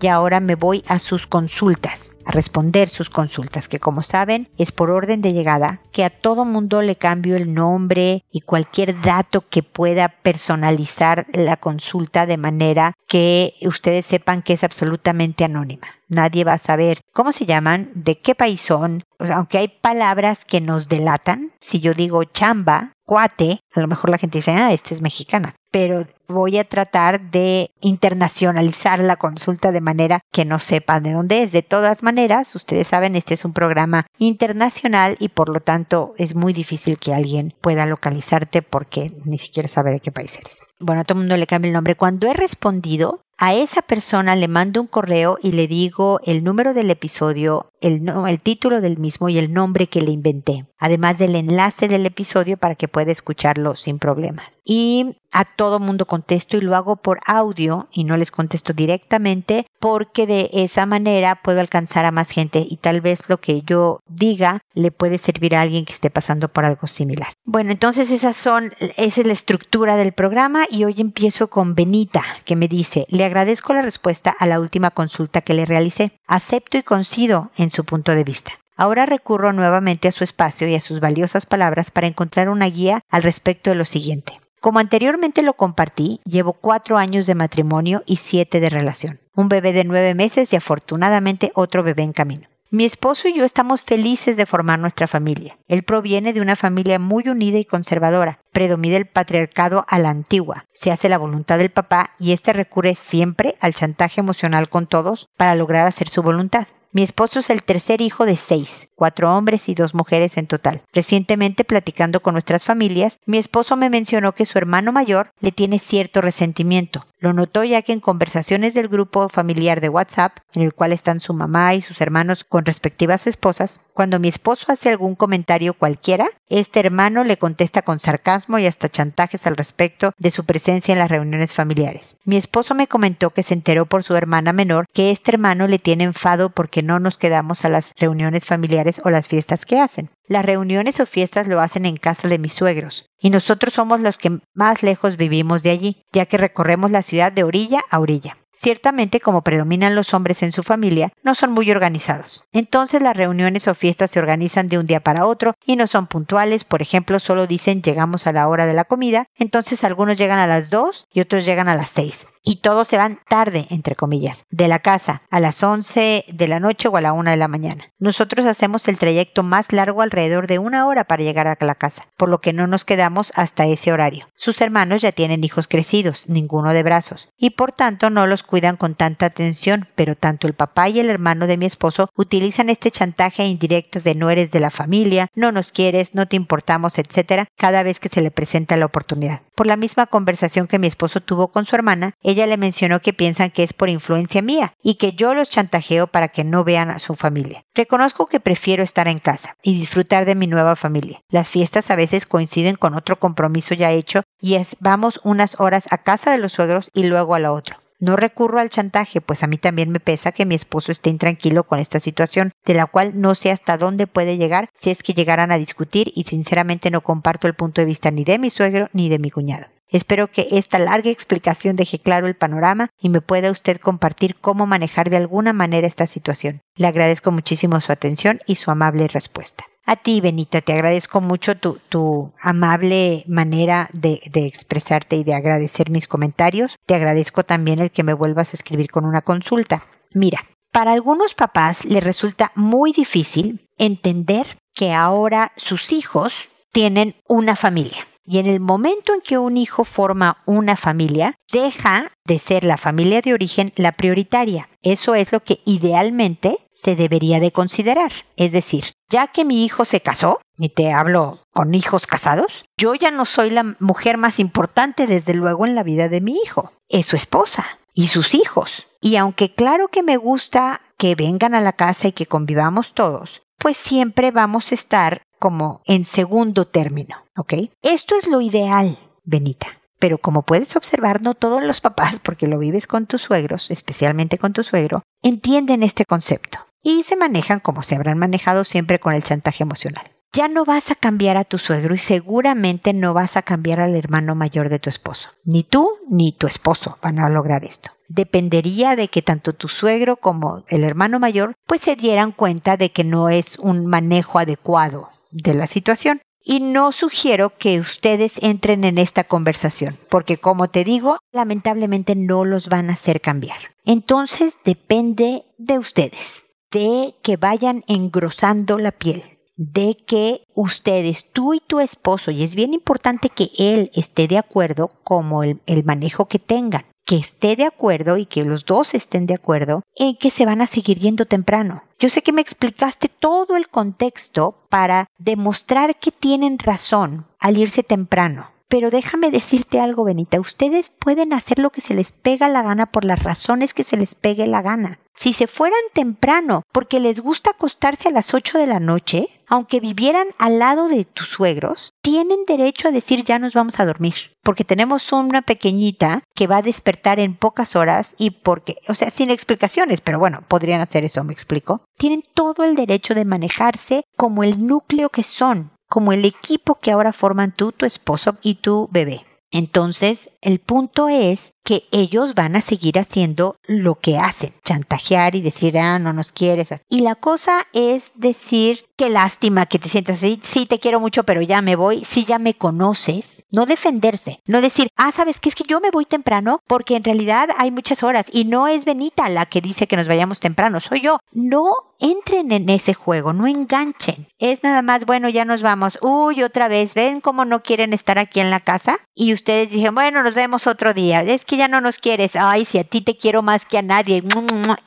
y 0.02 0.08
ahora 0.08 0.40
me 0.40 0.56
voy 0.56 0.84
a 0.88 1.00
sus 1.00 1.28
consultas, 1.28 2.12
a 2.30 2.32
responder 2.32 2.90
sus 2.90 3.10
consultas, 3.10 3.68
que 3.68 3.80
como 3.80 4.04
saben 4.04 4.50
es 4.60 4.72
por 4.72 4.92
orden 4.92 5.24
de 5.24 5.34
llegada, 5.34 5.82
que 5.92 6.04
a 6.04 6.12
todo 6.12 6.46
mundo 6.46 6.84
le 6.84 6.96
cambio 6.96 7.36
el 7.36 7.56
nombre 7.56 8.24
y 8.32 8.42
cualquier 8.42 9.02
dato 9.02 9.50
que 9.50 9.64
pueda 9.64 10.10
personalizar 10.10 11.26
la 11.34 11.58
consulta 11.58 12.28
de 12.28 12.38
manera 12.38 12.94
que 13.08 13.56
ustedes 13.64 14.06
sepan 14.06 14.44
que 14.44 14.54
es 14.54 14.64
absolutamente 14.64 15.44
anónima. 15.44 15.88
Nadie 16.08 16.44
va 16.44 16.54
a 16.54 16.60
saber 16.60 17.00
cómo 17.14 17.34
se 17.34 17.48
llaman, 17.48 17.90
de 17.96 18.20
qué 18.20 18.36
país 18.36 18.62
son, 18.62 19.02
aunque 19.18 19.58
hay 19.58 19.68
palabras 19.68 20.46
que 20.46 20.62
nos 20.62 20.88
delatan. 20.88 21.52
Si 21.62 21.80
yo 21.80 21.96
digo 21.96 22.24
chamba, 22.26 22.94
cuate, 23.06 23.60
a 23.74 23.80
lo 23.80 23.88
mejor 23.88 24.12
la 24.12 24.20
gente 24.20 24.38
dice, 24.38 24.52
ah, 24.52 24.72
esta 24.72 24.94
es 24.94 25.02
mexicana 25.02 25.56
pero 25.72 26.06
voy 26.28 26.58
a 26.58 26.64
tratar 26.64 27.32
de 27.32 27.72
internacionalizar 27.82 29.00
la 29.00 29.16
consulta 29.16 29.72
de 29.72 29.82
manera 29.82 30.22
que 30.32 30.46
no 30.46 30.60
sepan 30.60 31.04
de 31.04 31.14
dónde 31.14 31.44
es. 31.44 31.52
De 31.52 31.64
todas 31.64 32.04
maneras, 32.04 32.56
ustedes 32.56 32.88
saben, 32.88 33.16
este 33.16 33.34
es 33.34 33.46
un 33.46 33.54
programa 33.54 34.06
internacional 34.18 35.18
y 35.20 35.30
por 35.30 35.50
lo 35.50 35.60
tanto 35.60 36.14
es 36.18 36.36
muy 36.36 36.54
difícil 36.54 36.98
que 36.98 37.14
alguien 37.14 37.54
pueda 37.62 37.86
localizarte 37.86 38.62
porque 38.62 39.12
ni 39.26 39.38
siquiera 39.38 39.68
sabe 39.68 39.92
de 39.92 40.00
qué 40.00 40.12
país 40.12 40.38
eres. 40.38 40.62
Bueno, 40.80 41.02
a 41.02 41.04
todo 41.04 41.18
el 41.18 41.26
mundo 41.26 41.38
le 41.38 41.48
cambia 41.48 41.70
el 41.70 41.74
nombre. 41.74 41.96
Cuando 41.96 42.28
he 42.28 42.34
respondido, 42.34 43.22
a 43.42 43.54
esa 43.54 43.82
persona 43.82 44.36
le 44.36 44.50
mando 44.50 44.82
un 44.82 44.88
correo 44.88 45.38
y 45.42 45.54
le 45.54 45.68
digo 45.68 46.20
el 46.26 46.44
número 46.44 46.74
del 46.74 46.92
episodio, 46.92 47.72
el, 47.80 48.02
título 48.42 48.82
del 48.82 48.98
mismo 48.98 49.30
y 49.30 49.38
el 49.38 49.54
nombre 49.54 49.88
que 49.88 50.02
le 50.02 50.12
inventé, 50.12 50.66
además 50.78 51.18
del 51.18 51.36
enlace 51.36 51.88
del 51.88 52.06
episodio 52.06 52.58
para 52.58 52.76
que 52.76 52.90
pueda 52.90 53.14
escucharlo 53.14 53.76
sin 53.76 53.98
problema. 53.98 54.44
Y 54.66 55.16
a 55.32 55.46
todo 55.60 55.82
mundo 55.82 56.06
contesto 56.06 56.56
y 56.56 56.62
lo 56.62 56.74
hago 56.74 56.96
por 56.96 57.20
audio 57.26 57.90
y 57.92 58.06
no 58.06 58.16
les 58.16 58.32
contesto 58.32 58.72
directamente 58.72 59.66
porque 59.82 60.26
de 60.26 60.50
esa 60.54 60.86
manera 60.86 61.36
puedo 61.36 61.60
alcanzar 61.60 62.06
a 62.06 62.14
más 62.14 62.30
gente 62.30 62.66
y 62.66 62.78
tal 62.78 63.02
vez 63.02 63.28
lo 63.28 63.42
que 63.42 63.62
yo 63.64 64.00
diga 64.08 64.62
le 64.74 64.92
puede 64.92 65.18
servir 65.18 65.58
a 65.58 65.62
alguien 65.62 65.84
que 65.84 65.92
esté 65.92 66.10
pasando 66.10 66.48
por 66.48 66.64
algo 66.64 66.88
similar. 66.88 67.34
Bueno, 67.44 67.74
entonces 67.74 68.10
esas 68.10 68.38
son, 68.38 68.72
esa 68.96 69.20
es 69.20 69.28
la 69.28 69.34
estructura 69.34 69.98
del 69.98 70.14
programa 70.14 70.64
y 70.72 70.86
hoy 70.86 70.96
empiezo 71.00 71.50
con 71.50 71.76
Benita 71.76 72.24
que 72.46 72.56
me 72.56 72.70
dice, 72.70 73.06
le 73.10 73.26
agradezco 73.26 73.74
la 73.74 73.82
respuesta 73.82 74.30
a 74.30 74.46
la 74.46 74.62
última 74.62 74.92
consulta 74.92 75.42
que 75.42 75.56
le 75.56 75.66
realicé. 75.66 76.14
Acepto 76.26 76.78
y 76.78 76.84
coincido 76.84 77.52
en 77.58 77.70
su 77.70 77.84
punto 77.84 78.16
de 78.16 78.24
vista. 78.24 78.54
Ahora 78.78 79.06
recurro 79.06 79.52
nuevamente 79.52 80.08
a 80.08 80.14
su 80.14 80.24
espacio 80.24 80.70
y 80.70 80.76
a 80.76 80.80
sus 80.80 81.02
valiosas 81.02 81.46
palabras 81.46 81.92
para 81.92 82.08
encontrar 82.08 82.48
una 82.48 82.68
guía 82.68 83.02
al 83.10 83.24
respecto 83.24 83.72
de 83.72 83.76
lo 83.76 83.84
siguiente. 83.84 84.40
Como 84.60 84.80
anteriormente 84.80 85.42
lo 85.42 85.54
compartí, 85.54 86.20
llevo 86.26 86.54
cuatro 86.54 86.98
años 86.98 87.26
de 87.28 87.36
matrimonio 87.36 88.04
y 88.06 88.18
siete 88.18 88.60
de 88.60 88.70
relación. 88.70 89.22
Un 89.34 89.48
bebé 89.48 89.72
de 89.72 89.86
nueve 89.86 90.14
meses 90.16 90.52
y 90.52 90.58
afortunadamente 90.58 91.52
otro 91.56 91.82
bebé 91.82 92.04
en 92.04 92.12
camino. 92.12 92.50
Mi 92.72 92.86
esposo 92.86 93.28
y 93.28 93.34
yo 93.34 93.46
estamos 93.46 93.82
felices 93.82 94.38
de 94.38 94.46
formar 94.46 94.78
nuestra 94.78 95.08
familia. 95.08 95.58
Él 95.68 95.82
proviene 95.84 96.34
de 96.34 96.42
una 96.42 96.56
familia 96.56 97.00
muy 97.00 97.28
unida 97.28 97.58
y 97.58 97.66
conservadora. 97.66 98.42
Predomina 98.52 98.98
el 98.98 99.08
patriarcado 99.08 99.86
a 99.88 99.98
la 99.98 100.10
antigua. 100.10 100.66
Se 100.72 100.92
hace 100.92 101.10
la 101.10 101.18
voluntad 101.18 101.58
del 101.58 101.72
papá 101.72 102.12
y 102.20 102.32
éste 102.34 102.54
recurre 102.54 102.94
siempre 102.94 103.56
al 103.60 103.74
chantaje 103.74 104.20
emocional 104.20 104.70
con 104.70 104.86
todos 104.86 105.30
para 105.36 105.56
lograr 105.56 105.88
hacer 105.88 106.10
su 106.10 106.22
voluntad. 106.22 106.68
Mi 106.92 107.04
esposo 107.04 107.38
es 107.40 107.52
el 107.52 107.62
tercer 107.62 108.02
hijo 108.02 108.26
de 108.26 108.36
seis, 108.36 108.90
cuatro 108.96 109.36
hombres 109.36 109.70
y 109.70 109.76
dos 109.76 109.94
mujeres 109.94 110.38
en 110.38 110.48
total. 110.48 110.82
Recientemente, 110.92 111.64
platicando 111.64 112.22
con 112.22 112.34
nuestras 112.34 112.64
familias, 112.64 113.20
mi 113.28 113.38
esposo 113.38 113.76
me 113.76 113.92
mencionó 113.92 114.34
que 114.34 114.48
su 114.48 114.58
hermano 114.58 114.92
mayor 114.92 115.32
le 115.40 115.52
tiene 115.52 115.78
cierto 115.78 116.20
resentimiento. 116.20 117.06
Lo 117.20 117.34
notó 117.34 117.64
ya 117.66 117.82
que 117.82 117.92
en 117.92 118.00
conversaciones 118.00 118.74
del 118.74 118.88
grupo 118.88 119.28
familiar 119.28 119.82
de 119.82 119.90
WhatsApp, 119.90 120.38
en 120.54 120.62
el 120.62 120.74
cual 120.74 120.94
están 120.94 121.20
su 121.20 121.34
mamá 121.34 121.76
y 121.76 121.82
sus 121.82 122.00
hermanos 122.00 122.46
con 122.46 122.66
respectivas 122.66 123.28
esposas, 123.28 123.82
cuando 123.94 124.20
mi 124.20 124.30
esposo 124.30 124.68
hace 124.70 124.90
algún 124.90 125.16
comentario 125.16 125.74
cualquiera, 125.74 126.30
este 126.48 126.80
hermano 126.80 127.26
le 127.26 127.38
contesta 127.38 127.82
con 127.82 128.00
sarcasmo 128.00 128.58
y 128.58 128.66
hasta 128.66 128.88
chantajes 128.88 129.46
al 129.46 129.58
respecto 129.58 130.14
de 130.18 130.32
su 130.32 130.46
presencia 130.46 130.94
en 130.94 131.00
las 131.00 131.12
reuniones 131.12 131.54
familiares. 131.54 132.16
Mi 132.24 132.38
esposo 132.38 132.74
me 132.74 132.88
comentó 132.88 133.32
que 133.32 133.44
se 133.44 133.54
enteró 133.54 133.86
por 133.86 134.04
su 134.04 134.16
hermana 134.16 134.54
menor 134.54 134.88
que 134.94 135.12
este 135.12 135.32
hermano 135.32 135.68
le 135.68 135.80
tiene 135.80 136.06
enfado 136.06 136.50
porque 136.50 136.79
no 136.84 137.00
nos 137.00 137.18
quedamos 137.18 137.66
a 137.66 137.70
las 137.70 137.94
reuniones 137.98 138.46
familiares 138.46 139.02
o 139.04 139.10
las 139.10 139.28
fiestas 139.28 139.66
que 139.66 139.80
hacen. 139.80 140.10
Las 140.28 140.46
reuniones 140.46 141.00
o 141.00 141.06
fiestas 141.06 141.48
lo 141.48 141.60
hacen 141.60 141.86
en 141.86 141.98
casa 141.98 142.28
de 142.28 142.40
mis 142.40 142.54
suegros, 142.54 143.06
y 143.20 143.30
nosotros 143.30 143.74
somos 143.74 144.00
los 144.00 144.18
que 144.18 144.40
más 144.54 144.84
lejos 144.84 145.18
vivimos 145.18 145.64
de 145.64 145.72
allí, 145.72 146.04
ya 146.12 146.26
que 146.26 146.38
recorremos 146.38 146.92
la 146.92 147.02
ciudad 147.02 147.32
de 147.32 147.44
orilla 147.44 147.80
a 147.90 148.00
orilla. 148.00 148.38
Ciertamente, 148.62 149.22
como 149.22 149.42
predominan 149.42 149.96
los 149.96 150.14
hombres 150.14 150.44
en 150.44 150.52
su 150.52 150.64
familia, 150.64 151.14
no 151.24 151.34
son 151.34 151.54
muy 151.54 151.72
organizados. 151.72 152.44
Entonces 152.52 153.02
las 153.02 153.16
reuniones 153.16 153.70
o 153.70 153.74
fiestas 153.74 154.12
se 154.12 154.20
organizan 154.20 154.68
de 154.68 154.78
un 154.78 154.86
día 154.86 155.00
para 155.00 155.26
otro 155.26 155.56
y 155.66 155.78
no 155.78 155.88
son 155.88 156.08
puntuales, 156.08 156.66
por 156.66 156.82
ejemplo, 156.82 157.22
solo 157.22 157.48
dicen 157.48 157.82
llegamos 157.82 158.28
a 158.28 158.34
la 158.34 158.50
hora 158.50 158.66
de 158.66 158.74
la 158.74 158.84
comida, 158.84 159.28
entonces 159.38 159.86
algunos 159.86 160.18
llegan 160.18 160.40
a 160.40 160.48
las 160.48 160.70
2 160.72 161.08
y 161.14 161.22
otros 161.22 161.46
llegan 161.46 161.70
a 161.70 161.76
las 161.76 161.88
6 161.92 162.28
y 162.44 162.58
todos 162.58 162.88
se 162.88 162.98
van 162.98 163.20
tarde, 163.28 163.68
entre 163.70 163.96
comillas, 163.96 164.46
de 164.50 164.68
la 164.68 164.80
casa 164.80 165.22
a 165.30 165.40
las 165.40 165.62
11 165.62 166.26
de 166.28 166.48
la 166.48 166.60
noche 166.60 166.88
o 166.88 166.98
a 166.98 167.02
la 167.02 167.14
1 167.14 167.30
de 167.30 167.38
la 167.38 167.48
mañana. 167.48 167.92
Nosotros 168.00 168.46
hacemos 168.46 168.88
el 168.88 168.98
trayecto 168.98 169.44
más 169.44 169.72
largo 169.72 170.02
alrededor 170.02 170.48
de 170.48 170.60
una 170.60 170.88
hora 170.88 171.04
para 171.04 171.24
llegar 171.24 171.48
a 171.48 171.58
la 171.60 171.76
casa, 171.76 172.08
por 172.18 172.30
lo 172.30 172.42
que 172.42 172.54
no 172.54 172.68
nos 172.68 172.86
quedamos 172.86 173.32
hasta 173.36 173.66
ese 173.66 173.92
horario. 173.92 174.28
Sus 174.36 174.62
hermanos 174.62 175.02
ya 175.02 175.12
tienen 175.12 175.44
hijos 175.44 175.68
crecidos, 175.68 176.28
ninguno 176.28 176.74
de 176.74 176.84
brazos, 176.84 177.30
y 177.38 177.52
por 177.52 177.72
tanto 177.72 178.10
no 178.10 178.26
los 178.26 178.44
cuidan 178.50 178.78
con 178.78 178.96
tanta 178.96 179.28
atención, 179.28 179.88
pero 179.94 180.16
tanto 180.16 180.48
el 180.48 180.56
papá 180.56 180.90
y 180.90 181.00
el 181.00 181.12
hermano 181.12 181.46
de 181.46 181.58
mi 181.58 181.68
esposo 181.68 182.10
utilizan 182.16 182.70
este 182.70 182.90
chantaje 182.90 183.46
indirectas 183.46 184.04
de 184.04 184.16
no 184.16 184.32
eres 184.32 184.52
de 184.52 184.60
la 184.60 184.72
familia, 184.72 185.28
no 185.36 185.52
nos 185.52 185.72
quieres, 185.72 186.16
no 186.16 186.26
te 186.26 186.36
importamos, 186.36 186.98
etc., 186.98 187.46
cada 187.56 187.84
vez 187.84 188.00
que 188.00 188.10
se 188.10 188.22
le 188.22 188.32
presenta 188.32 188.76
la 188.76 188.88
oportunidad. 188.88 189.42
Por 189.54 189.68
la 189.68 189.78
misma 189.78 190.08
conversación 190.08 190.68
que 190.68 190.80
mi 190.80 190.88
esposo 190.88 191.22
tuvo 191.22 191.50
con 191.50 191.66
su 191.66 191.76
hermana, 191.76 192.14
ella 192.24 192.48
le 192.48 192.58
mencionó 192.58 193.02
que 193.02 193.14
piensan 193.14 193.52
que 193.52 193.64
es 193.64 193.74
por 193.74 193.90
influencia 193.90 194.42
mía 194.42 194.74
y 194.82 194.96
que 194.96 195.14
yo 195.14 195.34
los 195.36 195.50
chantajeo 195.50 196.08
para 196.08 196.30
que 196.30 196.44
no 196.44 196.64
vean 196.64 196.90
a 196.90 197.00
su 197.00 197.14
familia. 197.14 197.64
Reconozco 197.76 198.26
que 198.26 198.40
prefiero 198.40 198.82
estar 198.82 199.08
en 199.08 199.20
casa 199.20 199.56
y 199.62 199.76
disfrutar 199.76 200.26
de 200.26 200.36
mi 200.36 200.48
nueva 200.48 200.76
familia. 200.76 201.22
Las 201.30 201.50
fiestas 201.50 201.92
a 201.92 201.96
veces 201.96 202.26
coinciden 202.26 202.76
con 202.76 202.96
otro 202.96 203.20
compromiso 203.20 203.76
ya 203.76 203.92
hecho 203.92 204.24
y 204.42 204.56
es 204.56 204.78
vamos 204.80 205.20
unas 205.24 205.60
horas 205.60 205.88
a 205.92 206.00
casa 206.00 206.32
de 206.32 206.40
los 206.40 206.54
suegros 206.54 206.90
y 206.94 207.04
luego 207.04 207.36
a 207.36 207.40
la 207.40 207.52
otra. 207.52 207.79
No 208.00 208.16
recurro 208.16 208.60
al 208.60 208.70
chantaje, 208.70 209.20
pues 209.20 209.44
a 209.44 209.48
mí 209.48 209.58
también 209.58 209.90
me 209.90 210.00
pesa 210.00 210.32
que 210.32 210.46
mi 210.46 210.56
esposo 210.56 210.94
esté 210.94 211.10
intranquilo 211.10 211.66
con 211.66 211.80
esta 211.80 212.00
situación, 212.00 212.52
de 212.66 212.74
la 212.74 212.86
cual 212.86 213.12
no 213.16 213.36
sé 213.36 213.52
hasta 213.52 213.78
dónde 213.78 214.08
puede 214.08 214.38
llegar 214.38 214.70
si 214.74 214.90
es 214.90 215.04
que 215.04 215.14
llegaran 215.14 215.52
a 215.52 215.58
discutir 215.58 216.14
y 216.16 216.24
sinceramente 216.24 216.92
no 216.92 217.02
comparto 217.02 217.48
el 217.48 217.56
punto 217.56 217.82
de 217.82 217.86
vista 217.86 218.10
ni 218.10 218.24
de 218.24 218.40
mi 218.40 218.52
suegro 218.52 218.90
ni 218.94 219.10
de 219.10 219.20
mi 219.20 219.32
cuñado. 219.32 219.66
Espero 219.90 220.32
que 220.32 220.48
esta 220.52 220.80
larga 220.80 221.10
explicación 221.10 221.76
deje 221.76 222.00
claro 222.00 222.28
el 222.28 222.36
panorama 222.36 222.90
y 223.02 223.10
me 223.10 223.22
pueda 223.22 223.52
usted 223.52 223.82
compartir 223.82 224.36
cómo 224.40 224.66
manejar 224.66 225.10
de 225.10 225.18
alguna 225.18 225.52
manera 225.52 225.88
esta 225.88 226.08
situación. 226.08 226.62
Le 226.76 226.88
agradezco 226.88 227.32
muchísimo 227.32 227.82
su 227.82 227.92
atención 227.92 228.40
y 228.46 228.56
su 228.58 228.72
amable 228.72 229.08
respuesta. 229.08 229.66
A 229.92 229.96
ti, 229.96 230.22
Benita, 230.22 230.62
te 230.62 230.74
agradezco 230.74 231.20
mucho 231.20 231.58
tu, 231.58 232.32
amable 232.40 233.24
manera 233.28 233.90
de, 233.92 234.22
de, 234.32 234.46
expresarte 234.46 235.16
y 235.16 235.24
de 235.24 235.34
agradecer 235.34 235.90
mis 235.90 236.08
comentarios. 236.08 236.76
Te 236.86 236.94
agradezco 236.94 237.44
también 237.44 237.80
el 237.80 237.90
que 237.90 238.04
me 238.04 238.14
vuelvas 238.14 238.54
a 238.54 238.58
escribir 238.58 238.92
con 238.92 239.04
una 239.04 239.24
consulta. 239.24 239.82
Mira, 240.14 240.46
para 240.72 240.92
algunos 240.92 241.34
papás 241.34 241.86
les 241.86 242.04
resulta 242.04 242.52
muy 242.54 242.92
difícil 242.92 243.68
entender 243.80 244.60
que 244.76 244.94
ahora 244.94 245.54
sus 245.56 245.92
hijos 245.92 246.50
tienen 246.72 247.16
una 247.28 247.56
familia 247.56 248.06
Y 248.32 248.38
en 248.38 248.46
el 248.46 248.60
momento 248.60 249.16
en 249.16 249.22
que 249.22 249.40
un 249.40 249.58
hijo 249.58 249.84
forma 249.84 250.44
una 250.46 250.78
familia, 250.78 251.34
deja 251.52 252.12
de 252.26 252.38
ser 252.38 252.64
la 252.64 252.78
familia 252.78 253.22
de 253.22 253.34
origen 253.34 253.74
la 253.76 253.92
prioritaria. 253.92 254.70
Eso 254.84 255.16
es 255.16 255.32
lo 255.32 255.40
que 255.40 255.62
idealmente 255.66 256.60
se 256.72 256.96
debería 256.96 257.40
de 257.40 257.52
considerar. 257.52 258.12
Es 258.36 258.52
decir, 258.52 258.94
ya 259.10 259.26
que 259.26 259.46
mi 259.46 259.66
hijo 259.66 259.84
se 259.84 260.02
casó, 260.02 260.40
y 260.60 260.70
te 260.70 260.92
hablo 260.92 261.40
con 261.54 261.74
hijos 261.74 262.06
casados, 262.06 262.66
yo 262.78 262.94
ya 262.94 263.10
no 263.10 263.26
soy 263.26 263.50
la 263.50 263.76
mujer 263.80 264.18
más 264.18 264.40
importante 264.40 265.08
desde 265.08 265.34
luego 265.34 265.66
en 265.66 265.74
la 265.74 265.82
vida 265.82 266.08
de 266.08 266.22
mi 266.22 266.38
hijo. 266.38 266.72
Es 266.88 267.08
su 267.08 267.16
esposa 267.16 267.66
y 267.96 268.10
sus 268.10 268.36
hijos. 268.36 268.86
Y 269.02 269.16
aunque 269.16 269.56
claro 269.56 269.88
que 269.88 270.04
me 270.04 270.18
gusta 270.18 270.82
que 271.00 271.16
vengan 271.16 271.56
a 271.56 271.62
la 271.62 271.74
casa 271.74 272.10
y 272.10 272.12
que 272.12 272.28
convivamos 272.28 272.94
todos, 272.94 273.42
pues 273.58 273.76
siempre 273.76 274.30
vamos 274.30 274.72
a 274.72 274.76
estar 274.76 275.24
como 275.40 275.82
en 275.86 276.06
segundo 276.06 276.68
término, 276.68 277.16
¿ok? 277.36 277.54
Esto 277.82 278.16
es 278.16 278.28
lo 278.28 278.42
ideal, 278.42 278.98
Benita. 279.24 279.68
Pero 280.00 280.18
como 280.18 280.44
puedes 280.44 280.76
observar, 280.76 281.22
no 281.22 281.34
todos 281.34 281.64
los 281.64 281.82
papás, 281.82 282.20
porque 282.22 282.48
lo 282.48 282.58
vives 282.58 282.88
con 282.88 283.06
tus 283.06 283.24
suegros, 283.24 283.70
especialmente 283.70 284.38
con 284.38 284.54
tu 284.54 284.64
suegro, 284.64 285.04
entienden 285.22 285.84
este 285.84 286.06
concepto 286.06 286.60
y 286.82 287.04
se 287.04 287.18
manejan 287.18 287.60
como 287.60 287.84
se 287.84 287.96
habrán 287.96 288.18
manejado 288.18 288.64
siempre 288.64 289.00
con 289.00 289.14
el 289.14 289.24
chantaje 289.24 289.64
emocional. 289.64 290.06
Ya 290.32 290.48
no 290.48 290.64
vas 290.64 290.92
a 290.92 290.96
cambiar 290.96 291.38
a 291.38 291.44
tu 291.44 291.58
suegro 291.58 291.96
y 291.96 291.98
seguramente 291.98 292.94
no 292.94 293.16
vas 293.16 293.36
a 293.36 293.42
cambiar 293.42 293.80
al 293.80 293.96
hermano 293.96 294.36
mayor 294.36 294.70
de 294.70 294.78
tu 294.78 294.90
esposo. 294.90 295.30
Ni 295.44 295.64
tú 295.64 295.90
ni 296.08 296.32
tu 296.32 296.46
esposo 296.46 297.00
van 297.02 297.18
a 297.18 297.30
lograr 297.30 297.66
esto. 297.66 297.90
Dependería 298.08 298.96
de 298.96 299.08
que 299.08 299.24
tanto 299.24 299.54
tu 299.54 299.68
suegro 299.68 300.18
como 300.18 300.64
el 300.68 300.84
hermano 300.84 301.20
mayor 301.20 301.56
pues 301.66 301.82
se 301.82 301.96
dieran 301.96 302.32
cuenta 302.32 302.78
de 302.78 302.92
que 302.92 303.04
no 303.04 303.30
es 303.30 303.58
un 303.58 303.88
manejo 303.88 304.38
adecuado 304.38 305.10
de 305.32 305.54
la 305.54 305.68
situación. 305.68 306.22
Y 306.44 306.62
no 306.62 306.92
sugiero 306.92 307.52
que 307.58 307.80
ustedes 307.80 308.34
entren 308.42 308.84
en 308.84 308.98
esta 308.98 309.24
conversación, 309.24 309.98
porque 310.10 310.38
como 310.38 310.70
te 310.70 310.84
digo, 310.84 311.20
lamentablemente 311.32 312.16
no 312.16 312.46
los 312.46 312.70
van 312.70 312.90
a 312.90 312.94
hacer 312.94 313.22
cambiar. 313.22 313.60
Entonces 313.86 314.58
depende 314.64 315.44
de 315.58 315.78
ustedes, 315.78 316.46
de 316.72 317.14
que 317.22 317.38
vayan 317.38 317.84
engrosando 317.88 318.78
la 318.78 318.92
piel, 318.92 319.24
de 319.58 319.98
que 320.08 320.44
ustedes, 320.56 321.30
tú 321.34 321.54
y 321.54 321.60
tu 321.60 321.82
esposo, 321.82 322.32
y 322.32 322.44
es 322.44 322.56
bien 322.56 322.74
importante 322.74 323.30
que 323.30 323.50
él 323.58 323.92
esté 323.94 324.28
de 324.28 324.38
acuerdo 324.38 324.90
como 325.04 325.44
el, 325.44 325.62
el, 325.66 325.84
manejo 325.84 326.28
que 326.28 326.40
tengan, 326.40 326.86
que 327.10 327.16
esté 327.16 327.56
de 327.56 327.66
acuerdo 327.66 328.18
y 328.18 328.28
que 328.28 328.46
los 328.46 328.66
dos 328.66 328.94
estén 328.94 329.26
de 329.26 329.34
acuerdo 329.34 329.82
en 329.96 330.16
que 330.16 330.30
se 330.30 330.46
van 330.46 330.62
a 330.62 330.68
seguir 330.68 331.00
yendo 331.00 331.26
temprano. 331.26 331.84
Yo 331.98 332.08
sé 332.08 332.22
que 332.22 332.32
me 332.32 332.42
explicaste 332.42 333.10
todo 333.10 333.56
el 333.56 333.68
contexto 333.68 334.60
para 334.70 335.08
demostrar 335.18 335.96
que 335.96 336.12
tienen 336.12 336.60
razón 336.60 337.26
al 337.40 337.58
irse 337.58 337.82
temprano. 337.82 338.52
Pero 338.68 338.92
déjame 338.92 339.32
decirte 339.32 339.80
algo, 339.80 340.04
Benita, 340.04 340.40
ustedes 340.40 340.92
pueden 340.92 341.34
hacer 341.34 341.58
lo 341.58 341.72
que 341.72 341.82
se 341.82 341.96
les 341.96 342.12
pega 342.12 342.48
la 342.48 342.62
gana 342.62 342.86
por 342.86 343.04
las 343.04 343.24
razones 343.24 343.74
que 343.74 343.84
se 343.84 343.98
les 343.98 344.14
pegue 344.14 344.46
la 344.46 344.62
gana. 344.62 345.00
Si 345.16 345.34
se 345.34 345.48
fueran 345.48 345.80
temprano 345.96 346.62
porque 346.72 347.00
les 347.00 347.22
gusta 347.22 347.50
acostarse 347.50 348.10
a 348.10 348.12
las 348.12 348.36
8 348.36 348.60
de 348.60 348.68
la 348.68 348.80
noche, 348.80 349.39
aunque 349.50 349.80
vivieran 349.80 350.28
al 350.38 350.60
lado 350.60 350.88
de 350.88 351.04
tus 351.04 351.28
suegros, 351.28 351.94
tienen 352.02 352.46
derecho 352.48 352.88
a 352.88 352.92
decir 352.92 353.24
ya 353.24 353.40
nos 353.40 353.54
vamos 353.54 353.80
a 353.80 353.86
dormir. 353.86 354.14
Porque 354.44 354.64
tenemos 354.64 355.12
una 355.12 355.42
pequeñita 355.42 356.24
que 356.36 356.48
va 356.48 356.58
a 356.58 356.62
despertar 356.62 357.20
en 357.20 357.36
pocas 357.36 357.76
horas 357.76 358.16
y 358.18 358.32
porque, 358.32 358.78
o 358.88 358.96
sea, 358.96 359.10
sin 359.10 359.32
explicaciones, 359.32 360.02
pero 360.02 360.20
bueno, 360.20 360.44
podrían 360.48 360.82
hacer 360.82 361.04
eso, 361.04 361.24
me 361.24 361.34
explico. 361.34 361.82
Tienen 361.98 362.24
todo 362.34 362.64
el 362.64 362.76
derecho 362.76 363.14
de 363.16 363.26
manejarse 363.26 364.04
como 364.16 364.44
el 364.44 364.66
núcleo 364.66 365.10
que 365.10 365.24
son, 365.24 365.72
como 365.90 366.14
el 366.14 366.24
equipo 366.24 366.76
que 366.76 366.92
ahora 366.92 367.12
forman 367.12 367.52
tú, 367.52 367.72
tu 367.72 367.86
esposo 367.86 368.38
y 368.42 368.56
tu 368.56 368.88
bebé. 368.92 369.26
Entonces, 369.52 370.30
el 370.42 370.60
punto 370.60 371.10
es 371.10 371.54
que 371.70 371.88
ellos 371.92 372.34
van 372.34 372.56
a 372.56 372.62
seguir 372.62 372.98
haciendo 372.98 373.56
lo 373.68 373.94
que 373.94 374.18
hacen, 374.18 374.52
chantajear 374.66 375.36
y 375.36 375.42
decir, 375.42 375.78
ah, 375.78 376.00
no 376.00 376.14
nos 376.14 376.32
quieres. 376.32 376.70
Y 376.90 377.02
la 377.02 377.14
cosa 377.14 377.68
es 377.74 378.10
decir, 378.16 378.90
qué 378.98 379.12
lástima 379.12 379.68
que 379.68 379.78
te 379.78 379.88
sientas 379.88 380.18
así, 380.18 380.40
sí 380.42 380.66
te 380.66 380.80
quiero 380.80 381.00
mucho, 381.00 381.26
pero 381.26 381.44
ya 381.44 381.62
me 381.62 381.76
voy, 381.76 382.04
sí 382.04 382.26
ya 382.26 382.40
me 382.40 382.56
conoces. 382.56 383.46
No 383.52 383.68
defenderse, 383.68 384.42
no 384.48 384.62
decir, 384.62 384.88
ah, 384.98 385.12
sabes 385.12 385.40
que 385.40 385.50
es 385.50 385.56
que 385.56 385.64
yo 385.68 385.80
me 385.80 385.92
voy 385.92 386.06
temprano 386.06 386.60
porque 386.66 386.96
en 386.96 387.04
realidad 387.04 387.50
hay 387.56 387.70
muchas 387.70 388.02
horas 388.02 388.26
y 388.34 388.46
no 388.46 388.68
es 388.68 388.86
Benita 388.86 389.30
la 389.30 389.46
que 389.46 389.62
dice 389.62 389.86
que 389.86 389.96
nos 389.96 390.08
vayamos 390.08 390.40
temprano, 390.40 390.80
soy 390.80 391.02
yo. 391.02 391.20
No 391.32 391.72
entren 392.00 392.52
en 392.52 392.70
ese 392.70 392.94
juego, 392.94 393.34
no 393.34 393.46
enganchen. 393.46 394.28
Es 394.40 394.64
nada 394.64 394.82
más, 394.82 395.06
bueno, 395.06 395.30
ya 395.30 395.46
nos 395.46 395.62
vamos. 395.62 396.00
Uy, 396.02 396.44
otra 396.44 396.68
vez, 396.68 396.94
ven 396.94 397.22
cómo 397.22 397.46
no 397.46 397.62
quieren 397.62 397.94
estar 397.94 398.18
aquí 398.18 398.40
en 398.40 398.50
la 398.50 398.60
casa. 398.60 398.98
Y 399.14 399.34
ustedes 399.34 399.70
dicen, 399.70 399.94
bueno, 399.94 400.24
nos 400.24 400.34
vemos 400.34 400.66
otro 400.66 400.94
día. 400.94 401.22
Es 401.22 401.46
que 401.46 401.58
ya 401.60 401.68
no 401.68 401.80
nos 401.82 402.00
quieres. 402.00 402.36
Ay, 402.36 402.66
si 402.66 402.80
a 402.80 402.84
ti 402.84 403.02
te 403.02 403.16
quiero 403.16 403.42
más 403.42 403.66
que 403.66 403.78
a 403.78 403.82
nadie. 403.82 404.24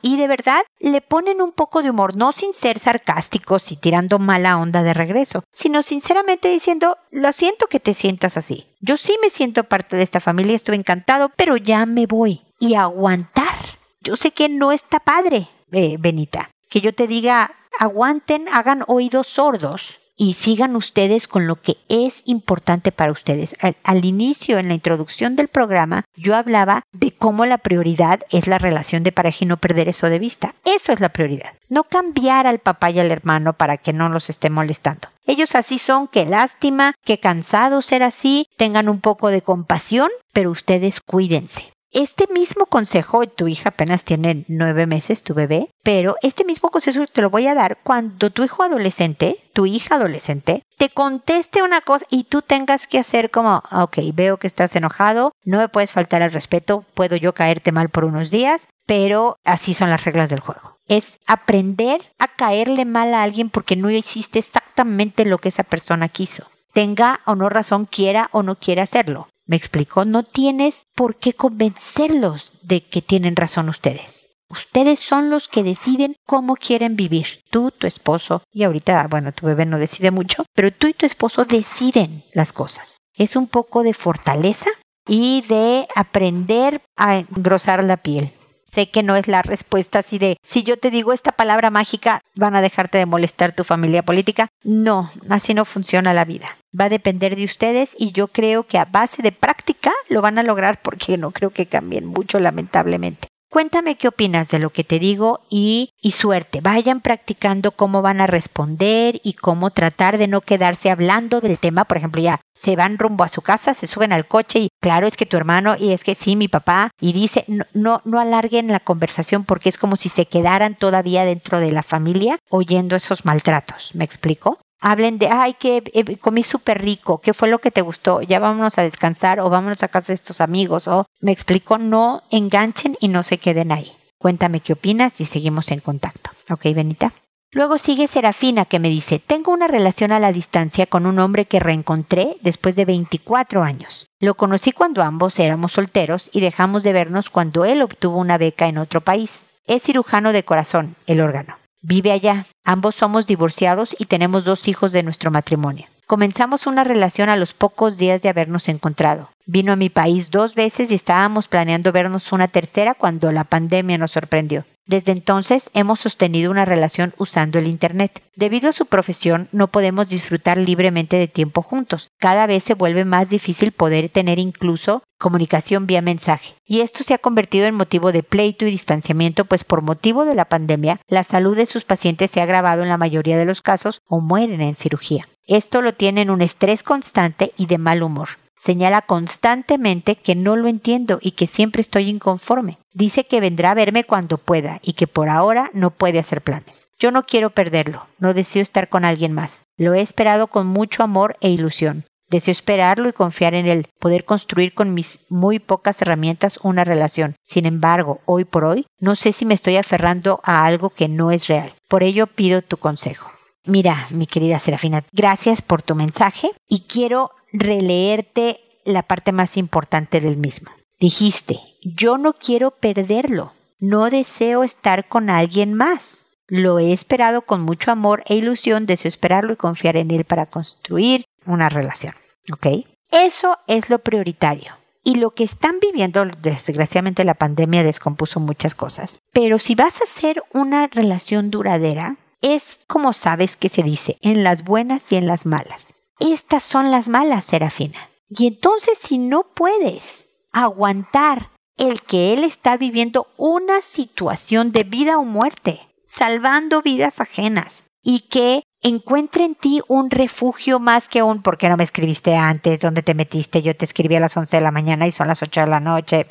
Y 0.02 0.16
de 0.16 0.26
verdad 0.26 0.62
le 0.80 1.00
ponen 1.00 1.40
un 1.40 1.52
poco 1.52 1.82
de 1.82 1.90
humor, 1.90 2.16
no 2.16 2.32
sin 2.32 2.52
ser 2.54 2.78
sarcásticos 2.78 3.70
y 3.70 3.76
tirando 3.76 4.18
mala 4.18 4.58
onda 4.58 4.82
de 4.82 4.94
regreso, 4.94 5.44
sino 5.52 5.82
sinceramente 5.82 6.48
diciendo, 6.48 6.96
lo 7.10 7.32
siento 7.32 7.66
que 7.68 7.78
te 7.78 7.94
sientas 7.94 8.36
así. 8.36 8.66
Yo 8.80 8.96
sí 8.96 9.16
me 9.22 9.30
siento 9.30 9.64
parte 9.64 9.96
de 9.96 10.02
esta 10.02 10.20
familia, 10.20 10.56
estoy 10.56 10.76
encantado, 10.76 11.30
pero 11.36 11.56
ya 11.56 11.86
me 11.86 12.06
voy. 12.06 12.42
Y 12.58 12.74
aguantar. 12.74 13.54
Yo 14.00 14.16
sé 14.16 14.32
que 14.32 14.48
no 14.48 14.72
está 14.72 14.98
padre, 14.98 15.48
eh, 15.70 15.96
Benita 15.98 16.48
que 16.72 16.80
yo 16.80 16.94
te 16.94 17.06
diga, 17.06 17.54
aguanten, 17.78 18.48
hagan 18.50 18.82
oídos 18.86 19.28
sordos 19.28 19.98
y 20.16 20.34
sigan 20.34 20.76
ustedes 20.76 21.26
con 21.26 21.46
lo 21.46 21.60
que 21.60 21.78
es 21.88 22.22
importante 22.26 22.92
para 22.92 23.12
ustedes. 23.12 23.56
Al, 23.82 24.04
inicio, 24.04 24.58
en 24.58 24.68
la 24.68 24.74
introducción 24.74 25.36
del 25.36 25.48
programa, 25.48 26.04
yo 26.14 26.34
hablaba 26.34 26.82
de 26.92 27.12
cómo 27.12 27.46
la 27.46 27.58
prioridad 27.58 28.20
es 28.30 28.46
la 28.46 28.58
relación 28.58 29.02
de 29.02 29.12
pareja 29.12 29.38
y 29.40 29.46
no 29.46 29.56
perder 29.56 29.88
eso 29.88 30.08
de 30.08 30.18
vista. 30.18 30.54
Eso 30.64 30.92
es 30.92 31.00
la 31.00 31.10
prioridad. 31.10 31.52
No 31.68 31.84
cambiar 31.84 32.46
al 32.46 32.58
papá 32.58 32.90
y 32.90 33.00
al 33.00 33.10
hermano 33.10 33.54
para 33.54 33.78
que 33.78 33.92
no 33.92 34.08
los 34.08 34.30
esté 34.30 34.50
molestando. 34.50 35.08
Ellos 35.26 35.54
así 35.54 35.78
son, 35.78 36.08
qué 36.08 36.26
lástima, 36.26 36.94
qué 37.04 37.18
cansado 37.18 37.80
ser 37.82 38.02
así, 38.02 38.46
tengan 38.56 38.88
un 38.88 39.00
poco 39.00 39.30
de 39.30 39.42
compasión, 39.42 40.10
pero 40.32 40.50
ustedes 40.50 41.00
cuídense. 41.00 41.72
Este 41.92 42.26
mismo 42.32 42.64
consejo, 42.64 43.26
tu 43.26 43.48
hija 43.48 43.68
apenas 43.68 44.06
tiene 44.06 44.46
nueve 44.48 44.86
meses, 44.86 45.22
tu 45.22 45.34
bebé, 45.34 45.68
pero 45.82 46.16
este 46.22 46.42
mismo 46.46 46.70
consejo 46.70 47.04
te 47.04 47.20
lo 47.20 47.28
voy 47.28 47.46
a 47.46 47.54
dar 47.54 47.80
cuando 47.82 48.30
tu 48.30 48.42
hijo 48.44 48.62
adolescente, 48.62 49.44
tu 49.52 49.66
hija 49.66 49.96
adolescente, 49.96 50.62
te 50.78 50.88
conteste 50.88 51.62
una 51.62 51.82
cosa 51.82 52.06
y 52.08 52.24
tú 52.24 52.40
tengas 52.40 52.86
que 52.86 52.98
hacer 52.98 53.30
como, 53.30 53.62
ok, 53.70 53.98
veo 54.14 54.38
que 54.38 54.46
estás 54.46 54.74
enojado, 54.74 55.32
no 55.44 55.58
me 55.58 55.68
puedes 55.68 55.92
faltar 55.92 56.22
al 56.22 56.32
respeto, 56.32 56.86
puedo 56.94 57.16
yo 57.16 57.34
caerte 57.34 57.72
mal 57.72 57.90
por 57.90 58.06
unos 58.06 58.30
días, 58.30 58.68
pero 58.86 59.36
así 59.44 59.74
son 59.74 59.90
las 59.90 60.06
reglas 60.06 60.30
del 60.30 60.40
juego. 60.40 60.78
Es 60.88 61.18
aprender 61.26 62.00
a 62.18 62.26
caerle 62.26 62.86
mal 62.86 63.12
a 63.12 63.22
alguien 63.22 63.50
porque 63.50 63.76
no 63.76 63.90
hiciste 63.90 64.38
exactamente 64.38 65.26
lo 65.26 65.36
que 65.36 65.50
esa 65.50 65.62
persona 65.62 66.08
quiso. 66.08 66.48
Tenga 66.72 67.20
o 67.26 67.34
no 67.34 67.50
razón, 67.50 67.84
quiera 67.84 68.30
o 68.32 68.42
no 68.42 68.56
quiera 68.56 68.84
hacerlo. 68.84 69.28
¿Me 69.46 69.56
explico? 69.56 70.04
No 70.04 70.22
tienes 70.22 70.86
por 70.94 71.16
qué 71.16 71.32
convencerlos 71.32 72.52
de 72.62 72.84
que 72.84 73.02
tienen 73.02 73.36
razón 73.36 73.68
ustedes. 73.68 74.36
Ustedes 74.48 75.00
son 75.00 75.30
los 75.30 75.48
que 75.48 75.62
deciden 75.62 76.14
cómo 76.26 76.56
quieren 76.56 76.94
vivir. 76.94 77.40
Tú, 77.50 77.70
tu 77.70 77.86
esposo, 77.86 78.42
y 78.52 78.64
ahorita, 78.64 79.06
bueno, 79.08 79.32
tu 79.32 79.46
bebé 79.46 79.64
no 79.64 79.78
decide 79.78 80.10
mucho, 80.10 80.44
pero 80.54 80.70
tú 80.70 80.86
y 80.86 80.94
tu 80.94 81.06
esposo 81.06 81.46
deciden 81.46 82.22
las 82.34 82.52
cosas. 82.52 82.98
Es 83.14 83.34
un 83.34 83.46
poco 83.48 83.82
de 83.82 83.94
fortaleza 83.94 84.68
y 85.08 85.42
de 85.48 85.88
aprender 85.94 86.82
a 86.96 87.16
engrosar 87.18 87.82
la 87.82 87.96
piel. 87.96 88.32
Sé 88.74 88.88
que 88.88 89.02
no 89.02 89.16
es 89.16 89.28
la 89.28 89.42
respuesta 89.42 89.98
así 89.98 90.18
de, 90.18 90.38
si 90.42 90.62
yo 90.62 90.78
te 90.78 90.90
digo 90.90 91.12
esta 91.12 91.32
palabra 91.32 91.68
mágica, 91.68 92.22
van 92.34 92.56
a 92.56 92.62
dejarte 92.62 92.96
de 92.96 93.04
molestar 93.04 93.54
tu 93.54 93.64
familia 93.64 94.02
política. 94.02 94.48
No, 94.64 95.10
así 95.28 95.52
no 95.52 95.66
funciona 95.66 96.14
la 96.14 96.24
vida. 96.24 96.56
Va 96.78 96.86
a 96.86 96.88
depender 96.88 97.36
de 97.36 97.44
ustedes 97.44 97.94
y 97.98 98.12
yo 98.12 98.28
creo 98.28 98.66
que 98.66 98.78
a 98.78 98.86
base 98.86 99.20
de 99.20 99.30
práctica 99.30 99.92
lo 100.08 100.22
van 100.22 100.38
a 100.38 100.42
lograr 100.42 100.80
porque 100.80 101.18
no 101.18 101.32
creo 101.32 101.50
que 101.50 101.66
cambien 101.66 102.06
mucho 102.06 102.40
lamentablemente. 102.40 103.28
Cuéntame 103.52 103.96
qué 103.96 104.08
opinas 104.08 104.48
de 104.48 104.58
lo 104.58 104.70
que 104.70 104.82
te 104.82 104.98
digo 104.98 105.40
y, 105.50 105.90
y, 106.00 106.12
suerte. 106.12 106.62
Vayan 106.62 107.02
practicando 107.02 107.72
cómo 107.72 108.00
van 108.00 108.22
a 108.22 108.26
responder 108.26 109.20
y 109.22 109.34
cómo 109.34 109.68
tratar 109.68 110.16
de 110.16 110.26
no 110.26 110.40
quedarse 110.40 110.90
hablando 110.90 111.42
del 111.42 111.58
tema. 111.58 111.84
Por 111.84 111.98
ejemplo, 111.98 112.22
ya 112.22 112.40
se 112.54 112.76
van 112.76 112.96
rumbo 112.96 113.24
a 113.24 113.28
su 113.28 113.42
casa, 113.42 113.74
se 113.74 113.86
suben 113.86 114.14
al 114.14 114.26
coche 114.26 114.58
y 114.58 114.68
claro, 114.80 115.06
es 115.06 115.18
que 115.18 115.26
tu 115.26 115.36
hermano 115.36 115.76
y 115.78 115.92
es 115.92 116.02
que 116.02 116.14
sí, 116.14 116.34
mi 116.34 116.48
papá. 116.48 116.88
Y 116.98 117.12
dice, 117.12 117.44
no, 117.46 117.66
no, 117.74 118.00
no 118.06 118.20
alarguen 118.20 118.68
la 118.68 118.80
conversación 118.80 119.44
porque 119.44 119.68
es 119.68 119.76
como 119.76 119.96
si 119.96 120.08
se 120.08 120.24
quedaran 120.24 120.74
todavía 120.74 121.26
dentro 121.26 121.60
de 121.60 121.72
la 121.72 121.82
familia 121.82 122.38
oyendo 122.48 122.96
esos 122.96 123.26
maltratos. 123.26 123.90
¿Me 123.94 124.04
explico? 124.04 124.60
hablen 124.82 125.16
de, 125.18 125.28
ay, 125.28 125.54
que 125.54 125.82
eh, 125.94 126.16
comí 126.18 126.42
súper 126.42 126.82
rico, 126.82 127.20
¿qué 127.20 127.32
fue 127.32 127.48
lo 127.48 127.60
que 127.60 127.70
te 127.70 127.80
gustó? 127.80 128.20
Ya 128.20 128.40
vámonos 128.40 128.76
a 128.78 128.82
descansar 128.82 129.38
o 129.40 129.48
vámonos 129.48 129.82
a 129.82 129.88
casa 129.88 130.08
de 130.08 130.16
estos 130.16 130.40
amigos 130.40 130.88
o 130.88 131.06
me 131.22 131.32
explico, 131.32 131.78
no 131.78 132.24
enganchen 132.30 132.96
y 133.00 133.08
no 133.08 133.22
se 133.22 133.38
queden 133.38 133.72
ahí. 133.72 133.92
Cuéntame 134.18 134.60
qué 134.60 134.74
opinas 134.74 135.20
y 135.20 135.24
seguimos 135.24 135.70
en 135.70 135.80
contacto. 135.80 136.30
¿Ok, 136.50 136.64
Benita? 136.74 137.12
Luego 137.52 137.78
sigue 137.78 138.06
Serafina 138.08 138.64
que 138.64 138.78
me 138.78 138.88
dice, 138.88 139.18
tengo 139.18 139.52
una 139.52 139.68
relación 139.68 140.10
a 140.10 140.18
la 140.18 140.32
distancia 140.32 140.86
con 140.86 141.06
un 141.06 141.18
hombre 141.18 141.44
que 141.44 141.60
reencontré 141.60 142.36
después 142.42 142.76
de 142.76 142.86
24 142.86 143.62
años. 143.62 144.06
Lo 144.20 144.34
conocí 144.34 144.72
cuando 144.72 145.02
ambos 145.02 145.38
éramos 145.38 145.72
solteros 145.72 146.28
y 146.32 146.40
dejamos 146.40 146.82
de 146.82 146.92
vernos 146.92 147.30
cuando 147.30 147.64
él 147.64 147.82
obtuvo 147.82 148.18
una 148.18 148.38
beca 148.38 148.66
en 148.66 148.78
otro 148.78 149.00
país. 149.00 149.46
Es 149.66 149.82
cirujano 149.82 150.32
de 150.32 150.44
corazón, 150.44 150.96
el 151.06 151.20
órgano. 151.20 151.58
Vive 151.82 152.10
allá. 152.10 152.46
Ambos 152.64 152.96
somos 152.96 153.26
divorciados 153.26 153.94
y 153.98 154.06
tenemos 154.06 154.44
dos 154.44 154.66
hijos 154.66 154.92
de 154.92 155.02
nuestro 155.02 155.30
matrimonio. 155.30 155.86
Comenzamos 156.12 156.66
una 156.66 156.84
relación 156.84 157.30
a 157.30 157.36
los 157.36 157.54
pocos 157.54 157.96
días 157.96 158.20
de 158.20 158.28
habernos 158.28 158.68
encontrado. 158.68 159.30
Vino 159.46 159.72
a 159.72 159.76
mi 159.76 159.88
país 159.88 160.30
dos 160.30 160.54
veces 160.54 160.90
y 160.90 160.94
estábamos 160.94 161.48
planeando 161.48 161.90
vernos 161.90 162.32
una 162.32 162.48
tercera 162.48 162.92
cuando 162.92 163.32
la 163.32 163.44
pandemia 163.44 163.96
nos 163.96 164.10
sorprendió. 164.10 164.66
Desde 164.84 165.12
entonces 165.12 165.70
hemos 165.74 166.00
sostenido 166.00 166.50
una 166.50 166.64
relación 166.64 167.14
usando 167.16 167.58
el 167.58 167.68
Internet. 167.68 168.22
Debido 168.34 168.68
a 168.68 168.72
su 168.72 168.86
profesión 168.86 169.48
no 169.52 169.68
podemos 169.68 170.08
disfrutar 170.08 170.58
libremente 170.58 171.18
de 171.18 171.28
tiempo 171.28 171.62
juntos. 171.62 172.10
Cada 172.18 172.46
vez 172.46 172.64
se 172.64 172.74
vuelve 172.74 173.04
más 173.04 173.30
difícil 173.30 173.70
poder 173.70 174.08
tener 174.08 174.40
incluso 174.40 175.04
comunicación 175.18 175.86
vía 175.86 176.02
mensaje. 176.02 176.54
Y 176.66 176.80
esto 176.80 177.04
se 177.04 177.14
ha 177.14 177.18
convertido 177.18 177.66
en 177.66 177.76
motivo 177.76 178.10
de 178.10 178.24
pleito 178.24 178.66
y 178.66 178.72
distanciamiento, 178.72 179.44
pues 179.44 179.62
por 179.62 179.82
motivo 179.82 180.24
de 180.24 180.34
la 180.34 180.46
pandemia, 180.46 181.00
la 181.06 181.22
salud 181.22 181.56
de 181.56 181.66
sus 181.66 181.84
pacientes 181.84 182.32
se 182.32 182.40
ha 182.40 182.42
agravado 182.42 182.82
en 182.82 182.88
la 182.88 182.98
mayoría 182.98 183.38
de 183.38 183.44
los 183.44 183.62
casos 183.62 184.00
o 184.08 184.20
mueren 184.20 184.60
en 184.60 184.74
cirugía. 184.74 185.28
Esto 185.46 185.80
lo 185.80 185.94
tiene 185.94 186.22
en 186.22 186.30
un 186.30 186.42
estrés 186.42 186.82
constante 186.82 187.52
y 187.56 187.66
de 187.66 187.78
mal 187.78 188.02
humor. 188.02 188.41
Señala 188.64 189.02
constantemente 189.02 190.14
que 190.14 190.36
no 190.36 190.54
lo 190.54 190.68
entiendo 190.68 191.18
y 191.20 191.32
que 191.32 191.48
siempre 191.48 191.82
estoy 191.82 192.08
inconforme. 192.08 192.78
Dice 192.92 193.24
que 193.24 193.40
vendrá 193.40 193.72
a 193.72 193.74
verme 193.74 194.04
cuando 194.04 194.38
pueda 194.38 194.78
y 194.84 194.92
que 194.92 195.08
por 195.08 195.28
ahora 195.28 195.68
no 195.74 195.90
puede 195.90 196.20
hacer 196.20 196.42
planes. 196.42 196.86
Yo 196.96 197.10
no 197.10 197.26
quiero 197.26 197.50
perderlo, 197.50 198.06
no 198.20 198.34
deseo 198.34 198.62
estar 198.62 198.88
con 198.88 199.04
alguien 199.04 199.32
más. 199.32 199.64
Lo 199.76 199.94
he 199.94 200.00
esperado 200.00 200.46
con 200.46 200.68
mucho 200.68 201.02
amor 201.02 201.36
e 201.40 201.50
ilusión. 201.50 202.04
Deseo 202.30 202.52
esperarlo 202.52 203.08
y 203.08 203.12
confiar 203.12 203.54
en 203.54 203.66
él, 203.66 203.88
poder 203.98 204.24
construir 204.24 204.74
con 204.74 204.94
mis 204.94 205.26
muy 205.28 205.58
pocas 205.58 206.00
herramientas 206.00 206.60
una 206.62 206.84
relación. 206.84 207.34
Sin 207.44 207.66
embargo, 207.66 208.20
hoy 208.26 208.44
por 208.44 208.64
hoy, 208.64 208.86
no 209.00 209.16
sé 209.16 209.32
si 209.32 209.44
me 209.44 209.54
estoy 209.54 209.76
aferrando 209.76 210.38
a 210.44 210.64
algo 210.64 210.90
que 210.90 211.08
no 211.08 211.32
es 211.32 211.48
real. 211.48 211.72
Por 211.88 212.04
ello 212.04 212.28
pido 212.28 212.62
tu 212.62 212.76
consejo. 212.76 213.28
Mira, 213.64 214.06
mi 214.10 214.26
querida 214.26 214.58
Serafina, 214.58 215.04
gracias 215.12 215.62
por 215.62 215.82
tu 215.82 215.94
mensaje 215.94 216.50
y 216.68 216.80
quiero 216.88 217.30
releerte 217.52 218.58
la 218.84 219.04
parte 219.04 219.30
más 219.30 219.56
importante 219.56 220.20
del 220.20 220.36
mismo. 220.36 220.70
Dijiste, 220.98 221.60
yo 221.82 222.18
no 222.18 222.32
quiero 222.32 222.72
perderlo, 222.72 223.52
no 223.78 224.10
deseo 224.10 224.64
estar 224.64 225.08
con 225.08 225.30
alguien 225.30 225.74
más. 225.74 226.26
Lo 226.48 226.78
he 226.78 226.92
esperado 226.92 227.42
con 227.42 227.62
mucho 227.62 227.92
amor 227.92 228.24
e 228.26 228.34
ilusión, 228.34 228.84
deseo 228.84 229.08
esperarlo 229.08 229.52
y 229.52 229.56
confiar 229.56 229.96
en 229.96 230.10
él 230.10 230.24
para 230.24 230.46
construir 230.46 231.24
una 231.46 231.68
relación. 231.68 232.14
¿Ok? 232.52 232.66
Eso 233.10 233.56
es 233.68 233.90
lo 233.90 234.00
prioritario. 234.00 234.72
Y 235.04 235.16
lo 235.16 235.30
que 235.30 235.44
están 235.44 235.80
viviendo, 235.80 236.24
desgraciadamente 236.24 237.24
la 237.24 237.34
pandemia 237.34 237.82
descompuso 237.82 238.38
muchas 238.38 238.74
cosas. 238.74 239.18
Pero 239.32 239.58
si 239.58 239.74
vas 239.74 240.00
a 240.00 240.04
hacer 240.04 240.42
una 240.52 240.86
relación 240.86 241.50
duradera, 241.50 242.16
es 242.42 242.80
como 242.86 243.12
sabes 243.12 243.56
que 243.56 243.68
se 243.68 243.82
dice, 243.82 244.18
en 244.20 244.44
las 244.44 244.64
buenas 244.64 245.10
y 245.12 245.16
en 245.16 245.26
las 245.26 245.46
malas. 245.46 245.94
Estas 246.20 246.62
son 246.62 246.90
las 246.90 247.08
malas, 247.08 247.46
Serafina. 247.46 248.10
Y 248.28 248.46
entonces 248.46 248.98
si 248.98 249.18
no 249.18 249.54
puedes 249.54 250.28
aguantar 250.52 251.50
el 251.76 252.02
que 252.02 252.32
él 252.32 252.44
está 252.44 252.76
viviendo 252.76 253.28
una 253.36 253.80
situación 253.80 254.72
de 254.72 254.84
vida 254.84 255.18
o 255.18 255.24
muerte, 255.24 255.80
salvando 256.06 256.82
vidas 256.82 257.20
ajenas, 257.20 257.84
y 258.02 258.20
que 258.20 258.62
encuentre 258.82 259.44
en 259.44 259.54
ti 259.54 259.80
un 259.86 260.10
refugio 260.10 260.80
más 260.80 261.08
que 261.08 261.22
un 261.22 261.40
¿por 261.40 261.56
qué 261.56 261.68
no 261.68 261.76
me 261.76 261.84
escribiste 261.84 262.36
antes? 262.36 262.80
¿Dónde 262.80 263.02
te 263.02 263.14
metiste? 263.14 263.62
Yo 263.62 263.76
te 263.76 263.84
escribí 263.84 264.16
a 264.16 264.20
las 264.20 264.36
11 264.36 264.56
de 264.56 264.62
la 264.62 264.72
mañana 264.72 265.06
y 265.06 265.12
son 265.12 265.28
las 265.28 265.42
8 265.42 265.60
de 265.60 265.66
la 265.68 265.80
noche. 265.80 266.26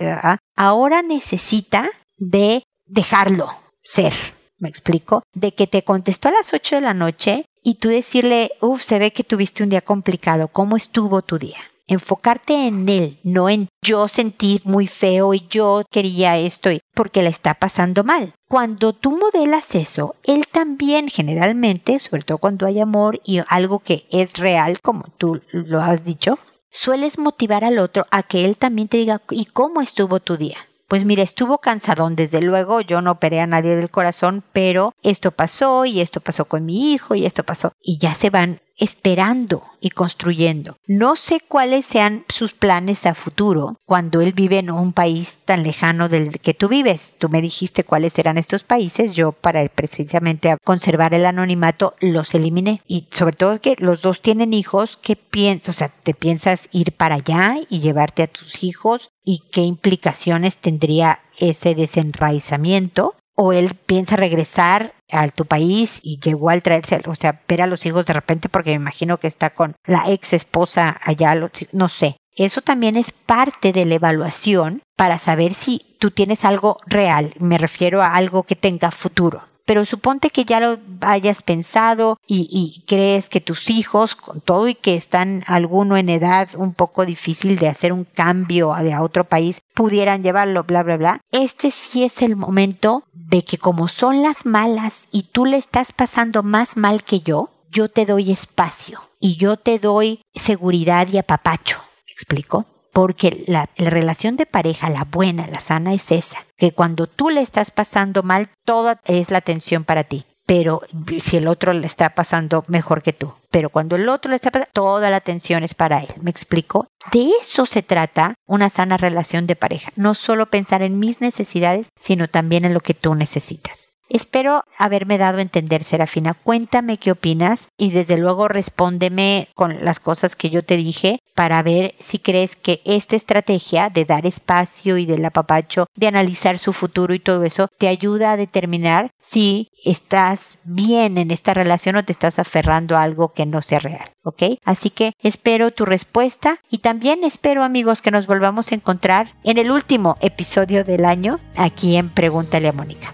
Ahora 0.56 1.02
necesita 1.02 1.90
de 2.18 2.64
dejarlo 2.86 3.50
ser. 3.84 4.14
¿Me 4.62 4.70
explico? 4.70 5.24
De 5.34 5.54
que 5.56 5.66
te 5.66 5.84
contestó 5.84 6.30
a 6.30 6.34
las 6.34 6.54
8 6.54 6.76
de 6.76 6.82
la 6.82 6.94
noche 6.94 7.46
y 7.64 7.76
tú 7.76 7.90
decirle, 7.90 8.52
uff, 8.62 8.84
se 8.84 9.00
ve 9.00 9.12
que 9.12 9.24
tuviste 9.24 9.64
un 9.64 9.70
día 9.70 9.82
complicado, 9.82 10.50
¿cómo 10.50 10.78
estuvo 10.78 11.24
tu 11.24 11.40
día? 11.40 11.58
Enfocarte 11.88 12.68
en 12.68 12.88
él, 12.88 13.20
no 13.24 13.50
en 13.50 13.70
yo 13.84 14.08
sentí 14.08 14.62
muy 14.64 14.86
feo 14.86 15.34
y 15.34 15.48
yo 15.50 15.82
quería 15.90 16.38
esto, 16.38 16.70
porque 16.94 17.24
le 17.24 17.30
está 17.30 17.56
pasando 17.56 18.04
mal. 18.04 18.34
Cuando 18.48 18.94
tú 18.94 19.18
modelas 19.18 19.74
eso, 19.74 20.16
él 20.26 20.46
también 20.48 21.10
generalmente, 21.10 22.00
sobre 22.00 22.22
todo 22.22 22.38
cuando 22.38 22.68
hay 22.68 22.80
amor 22.80 23.20
y 23.26 23.42
algo 23.48 23.80
que 23.80 24.06
es 24.12 24.38
real, 24.38 24.80
como 24.80 25.06
tú 25.18 25.42
lo 25.52 25.82
has 25.82 26.06
dicho, 26.06 26.38
sueles 26.70 27.18
motivar 27.18 27.66
al 27.66 27.80
otro 27.80 28.06
a 28.12 28.22
que 28.22 28.46
él 28.46 28.58
también 28.58 28.88
te 28.88 28.98
diga, 28.98 29.22
¿y 29.32 29.46
cómo 29.46 29.82
estuvo 29.82 30.20
tu 30.20 30.38
día? 30.38 30.58
Pues 30.92 31.06
mira, 31.06 31.24
estuvo 31.24 31.60
cansadón, 31.60 32.18
desde 32.18 32.42
luego, 32.42 32.82
yo 32.82 33.02
no 33.02 33.12
operé 33.12 33.40
a 33.40 33.48
nadie 33.48 33.78
del 33.78 33.90
corazón, 33.90 34.44
pero 34.52 34.94
esto 35.04 35.32
pasó 35.32 35.86
y 35.86 36.02
esto 36.02 36.20
pasó 36.20 36.44
con 36.44 36.66
mi 36.66 36.92
hijo 36.92 37.16
y 37.16 37.26
esto 37.26 37.46
pasó. 37.46 37.72
Y 37.82 37.98
ya 37.98 38.14
se 38.14 38.30
van 38.30 38.60
esperando 38.82 39.64
y 39.80 39.92
construyendo. 39.92 40.76
No 40.88 41.16
sé 41.16 41.40
cuáles 41.40 41.86
sean 41.86 42.26
sus 42.30 42.54
planes 42.54 43.06
a 43.06 43.14
futuro 43.14 43.78
cuando 43.86 44.22
él 44.22 44.34
vive 44.34 44.58
en 44.58 44.72
un 44.72 44.92
país 44.92 45.40
tan 45.46 45.64
lejano 45.64 46.10
del 46.10 46.40
que 46.40 46.56
tú 46.56 46.68
vives. 46.68 47.16
Tú 47.20 47.30
me 47.30 47.42
dijiste 47.42 47.84
cuáles 47.84 48.18
eran 48.18 48.40
estos 48.40 48.64
países. 48.64 49.14
Yo 49.14 49.34
para 49.34 49.64
precisamente 49.70 50.58
conservar 50.64 51.14
el 51.14 51.26
anonimato 51.26 51.96
los 52.00 52.34
eliminé. 52.34 52.82
Y 52.88 53.08
sobre 53.12 53.36
todo 53.36 53.62
que 53.62 53.76
los 53.78 54.02
dos 54.02 54.22
tienen 54.22 54.54
hijos, 54.54 54.98
¿qué 55.02 55.16
piensas? 55.16 55.70
O 55.70 55.78
sea, 55.78 55.90
¿te 55.90 56.16
piensas 56.16 56.68
ir 56.72 56.92
para 56.92 57.16
allá 57.16 57.58
y 57.70 57.80
llevarte 57.80 58.24
a 58.24 58.28
tus 58.28 58.64
hijos? 58.64 59.12
¿Y 59.24 59.44
qué 59.52 59.62
implicaciones 59.62 60.58
tendría 60.58 61.22
ese 61.38 61.76
desenraizamiento? 61.76 63.16
O 63.36 63.54
él 63.54 63.76
piensa 63.86 64.16
regresar 64.16 64.94
a 65.10 65.28
tu 65.30 65.46
país 65.46 66.00
y 66.04 66.20
llegó 66.20 66.50
al 66.50 66.64
traerse, 66.64 67.00
o 67.06 67.16
sea, 67.16 67.42
ver 67.48 67.62
a 67.62 67.68
los 67.68 67.86
hijos 67.86 68.06
de 68.06 68.14
repente 68.14 68.50
porque 68.50 68.72
me 68.72 68.82
imagino 68.82 69.18
que 69.18 69.28
está 69.28 69.52
con 69.52 69.76
la 69.86 70.10
ex 70.10 70.34
esposa 70.34 71.00
allá, 71.04 71.36
no 71.72 71.90
sé. 71.90 72.18
Eso 72.36 72.62
también 72.62 72.96
es 72.96 73.12
parte 73.12 73.74
de 73.74 73.86
la 73.86 73.96
evaluación 73.96 74.82
para 74.96 75.18
saber 75.18 75.54
si 75.54 75.96
tú 76.00 76.12
tienes 76.12 76.46
algo 76.46 76.78
real, 76.86 77.34
me 77.40 77.58
refiero 77.58 78.02
a 78.02 78.16
algo 78.16 78.44
que 78.44 78.56
tenga 78.56 78.90
futuro 78.92 79.51
pero 79.66 79.86
suponte 79.86 80.30
que 80.30 80.46
ya 80.46 80.60
lo 80.60 80.80
hayas 81.02 81.42
pensado 81.42 82.20
y, 82.28 82.84
crees 82.88 83.30
que 83.30 83.42
tus 83.42 83.70
hijos, 83.70 84.16
con 84.16 84.42
todo 84.42 84.68
y 84.68 84.76
que 84.76 84.96
están 84.96 85.44
alguno 85.48 85.98
en 85.98 86.10
edad 86.10 86.50
un 86.56 86.74
poco 86.74 87.06
difícil 87.06 87.58
de 87.58 87.68
hacer 87.68 87.94
un 87.94 88.04
cambio 88.04 88.74
a 88.74 89.02
otro 89.02 89.24
país, 89.24 89.62
pudieran 89.74 90.24
llevarlo, 90.24 90.64
bla, 90.64 90.84
bla, 90.84 90.98
bla. 90.98 91.22
Este 91.32 91.72
sí 91.72 92.04
es 92.04 92.22
el 92.22 92.36
momento 92.36 93.04
de 93.14 93.44
que 93.44 93.58
como 93.58 93.88
son 93.88 94.22
las 94.22 94.46
malas 94.46 95.08
y 95.12 95.24
tú 95.24 95.46
le 95.46 95.58
estás 95.58 95.92
pasando 95.94 96.44
más 96.44 96.78
mal 96.78 97.04
que 97.04 97.22
yo, 97.22 97.50
yo 97.72 97.88
te 97.90 98.06
doy 98.06 98.32
espacio 98.32 99.00
y 99.20 99.38
yo 99.38 99.58
te 99.58 99.80
doy 99.80 100.22
seguridad 100.34 101.08
y 101.08 101.18
apapacho. 101.18 101.78
¿Me 102.06 102.12
explico? 102.12 102.66
Porque 102.92 103.44
la, 103.48 103.70
relación 103.78 104.38
de 104.38 104.46
pareja, 104.46 104.90
la 104.90 105.06
buena, 105.06 105.48
la 105.48 105.60
sana 105.60 105.94
es 105.94 106.12
esa, 106.12 106.46
que 106.58 106.74
cuando 106.74 107.08
tú 107.08 107.30
le 107.30 107.42
estás 107.42 107.72
pasando 107.72 108.24
mal, 108.24 108.50
toda 108.66 109.00
es 109.06 109.32
la 109.32 109.40
atención 109.40 109.84
para 109.84 110.04
ti. 110.04 110.26
Pero 110.46 110.82
si 111.20 111.38
el 111.38 111.48
otro 111.48 111.72
le 111.72 111.86
está 111.86 112.14
pasando 112.14 112.64
mejor 112.68 113.04
que 113.04 113.14
tú. 113.14 113.34
Pero 113.52 113.70
cuando 113.70 113.96
el 113.96 114.10
otro 114.10 114.32
le 114.32 114.36
está 114.36 114.52
pasando, 114.52 114.72
toda 114.74 115.10
la 115.10 115.18
atención 115.18 115.64
es 115.64 115.76
para 115.76 116.02
él. 116.02 116.10
¿Me 116.20 116.32
explico? 116.32 116.88
De 117.14 117.30
eso 117.40 117.66
se 117.66 117.84
trata 117.84 118.34
una 118.48 118.70
sana 118.70 118.98
relación 118.98 119.48
de 119.48 119.56
pareja. 119.56 119.92
No 119.96 120.14
solo 120.14 120.50
pensar 120.50 120.82
en 120.82 121.00
mis 121.00 121.22
necesidades, 121.22 121.90
sino 121.98 122.28
también 122.28 122.66
en 122.66 122.74
lo 122.74 122.82
que 122.82 122.96
tú 122.96 123.16
necesitas. 123.16 123.91
Espero 124.14 124.66
haberme 124.78 125.18
dado 125.18 125.38
a 125.38 125.42
entender, 125.42 125.86
Serafina. 125.86 126.34
Cuéntame 126.34 126.98
qué 126.98 127.12
opinas 127.12 127.70
y 127.78 127.92
desde 127.92 128.18
luego 128.18 128.50
respóndeme 128.50 129.48
con 129.56 129.86
las 129.86 130.02
cosas 130.02 130.36
que 130.36 130.50
yo 130.50 130.66
te 130.66 130.76
dije 130.76 131.20
para 131.34 131.64
ver 131.64 131.96
si 131.98 132.20
crees 132.20 132.58
que 132.58 132.82
esta 132.84 133.16
estrategia 133.16 133.90
de 133.90 134.04
dar 134.04 134.26
espacio 134.26 134.98
y 134.98 135.06
del 135.06 135.24
apapacho, 135.24 135.88
de 135.96 136.08
analizar 136.08 136.60
su 136.60 136.74
futuro 136.74 137.14
y 137.14 137.20
todo 137.20 137.46
eso, 137.46 137.70
te 137.78 137.88
ayuda 137.88 138.34
a 138.34 138.38
determinar 138.38 139.12
si 139.22 139.70
estás 139.86 140.58
bien 140.66 141.18
en 141.18 141.32
esta 141.32 141.54
relación 141.54 141.96
o 141.96 142.04
te 142.04 142.12
estás 142.12 142.38
aferrando 142.38 142.98
a 142.98 143.04
algo 143.04 143.32
que 143.32 143.46
no 143.46 143.62
sea 143.62 143.80
real. 143.80 144.12
¿Ok? 144.24 144.44
Así 144.66 144.90
que 144.90 145.14
espero 145.24 145.72
tu 145.72 145.86
respuesta 145.86 146.60
y 146.70 146.80
también 146.80 147.24
espero 147.24 147.64
amigos 147.64 148.02
que 148.02 148.12
nos 148.12 148.28
volvamos 148.28 148.72
a 148.72 148.76
encontrar 148.76 149.34
en 149.46 149.58
el 149.58 149.72
último 149.72 150.18
episodio 150.20 150.84
del 150.84 151.06
año 151.06 151.40
aquí 151.56 151.96
en 151.96 152.10
Pregúntale 152.10 152.68
a 152.68 152.74
Mónica. 152.74 153.14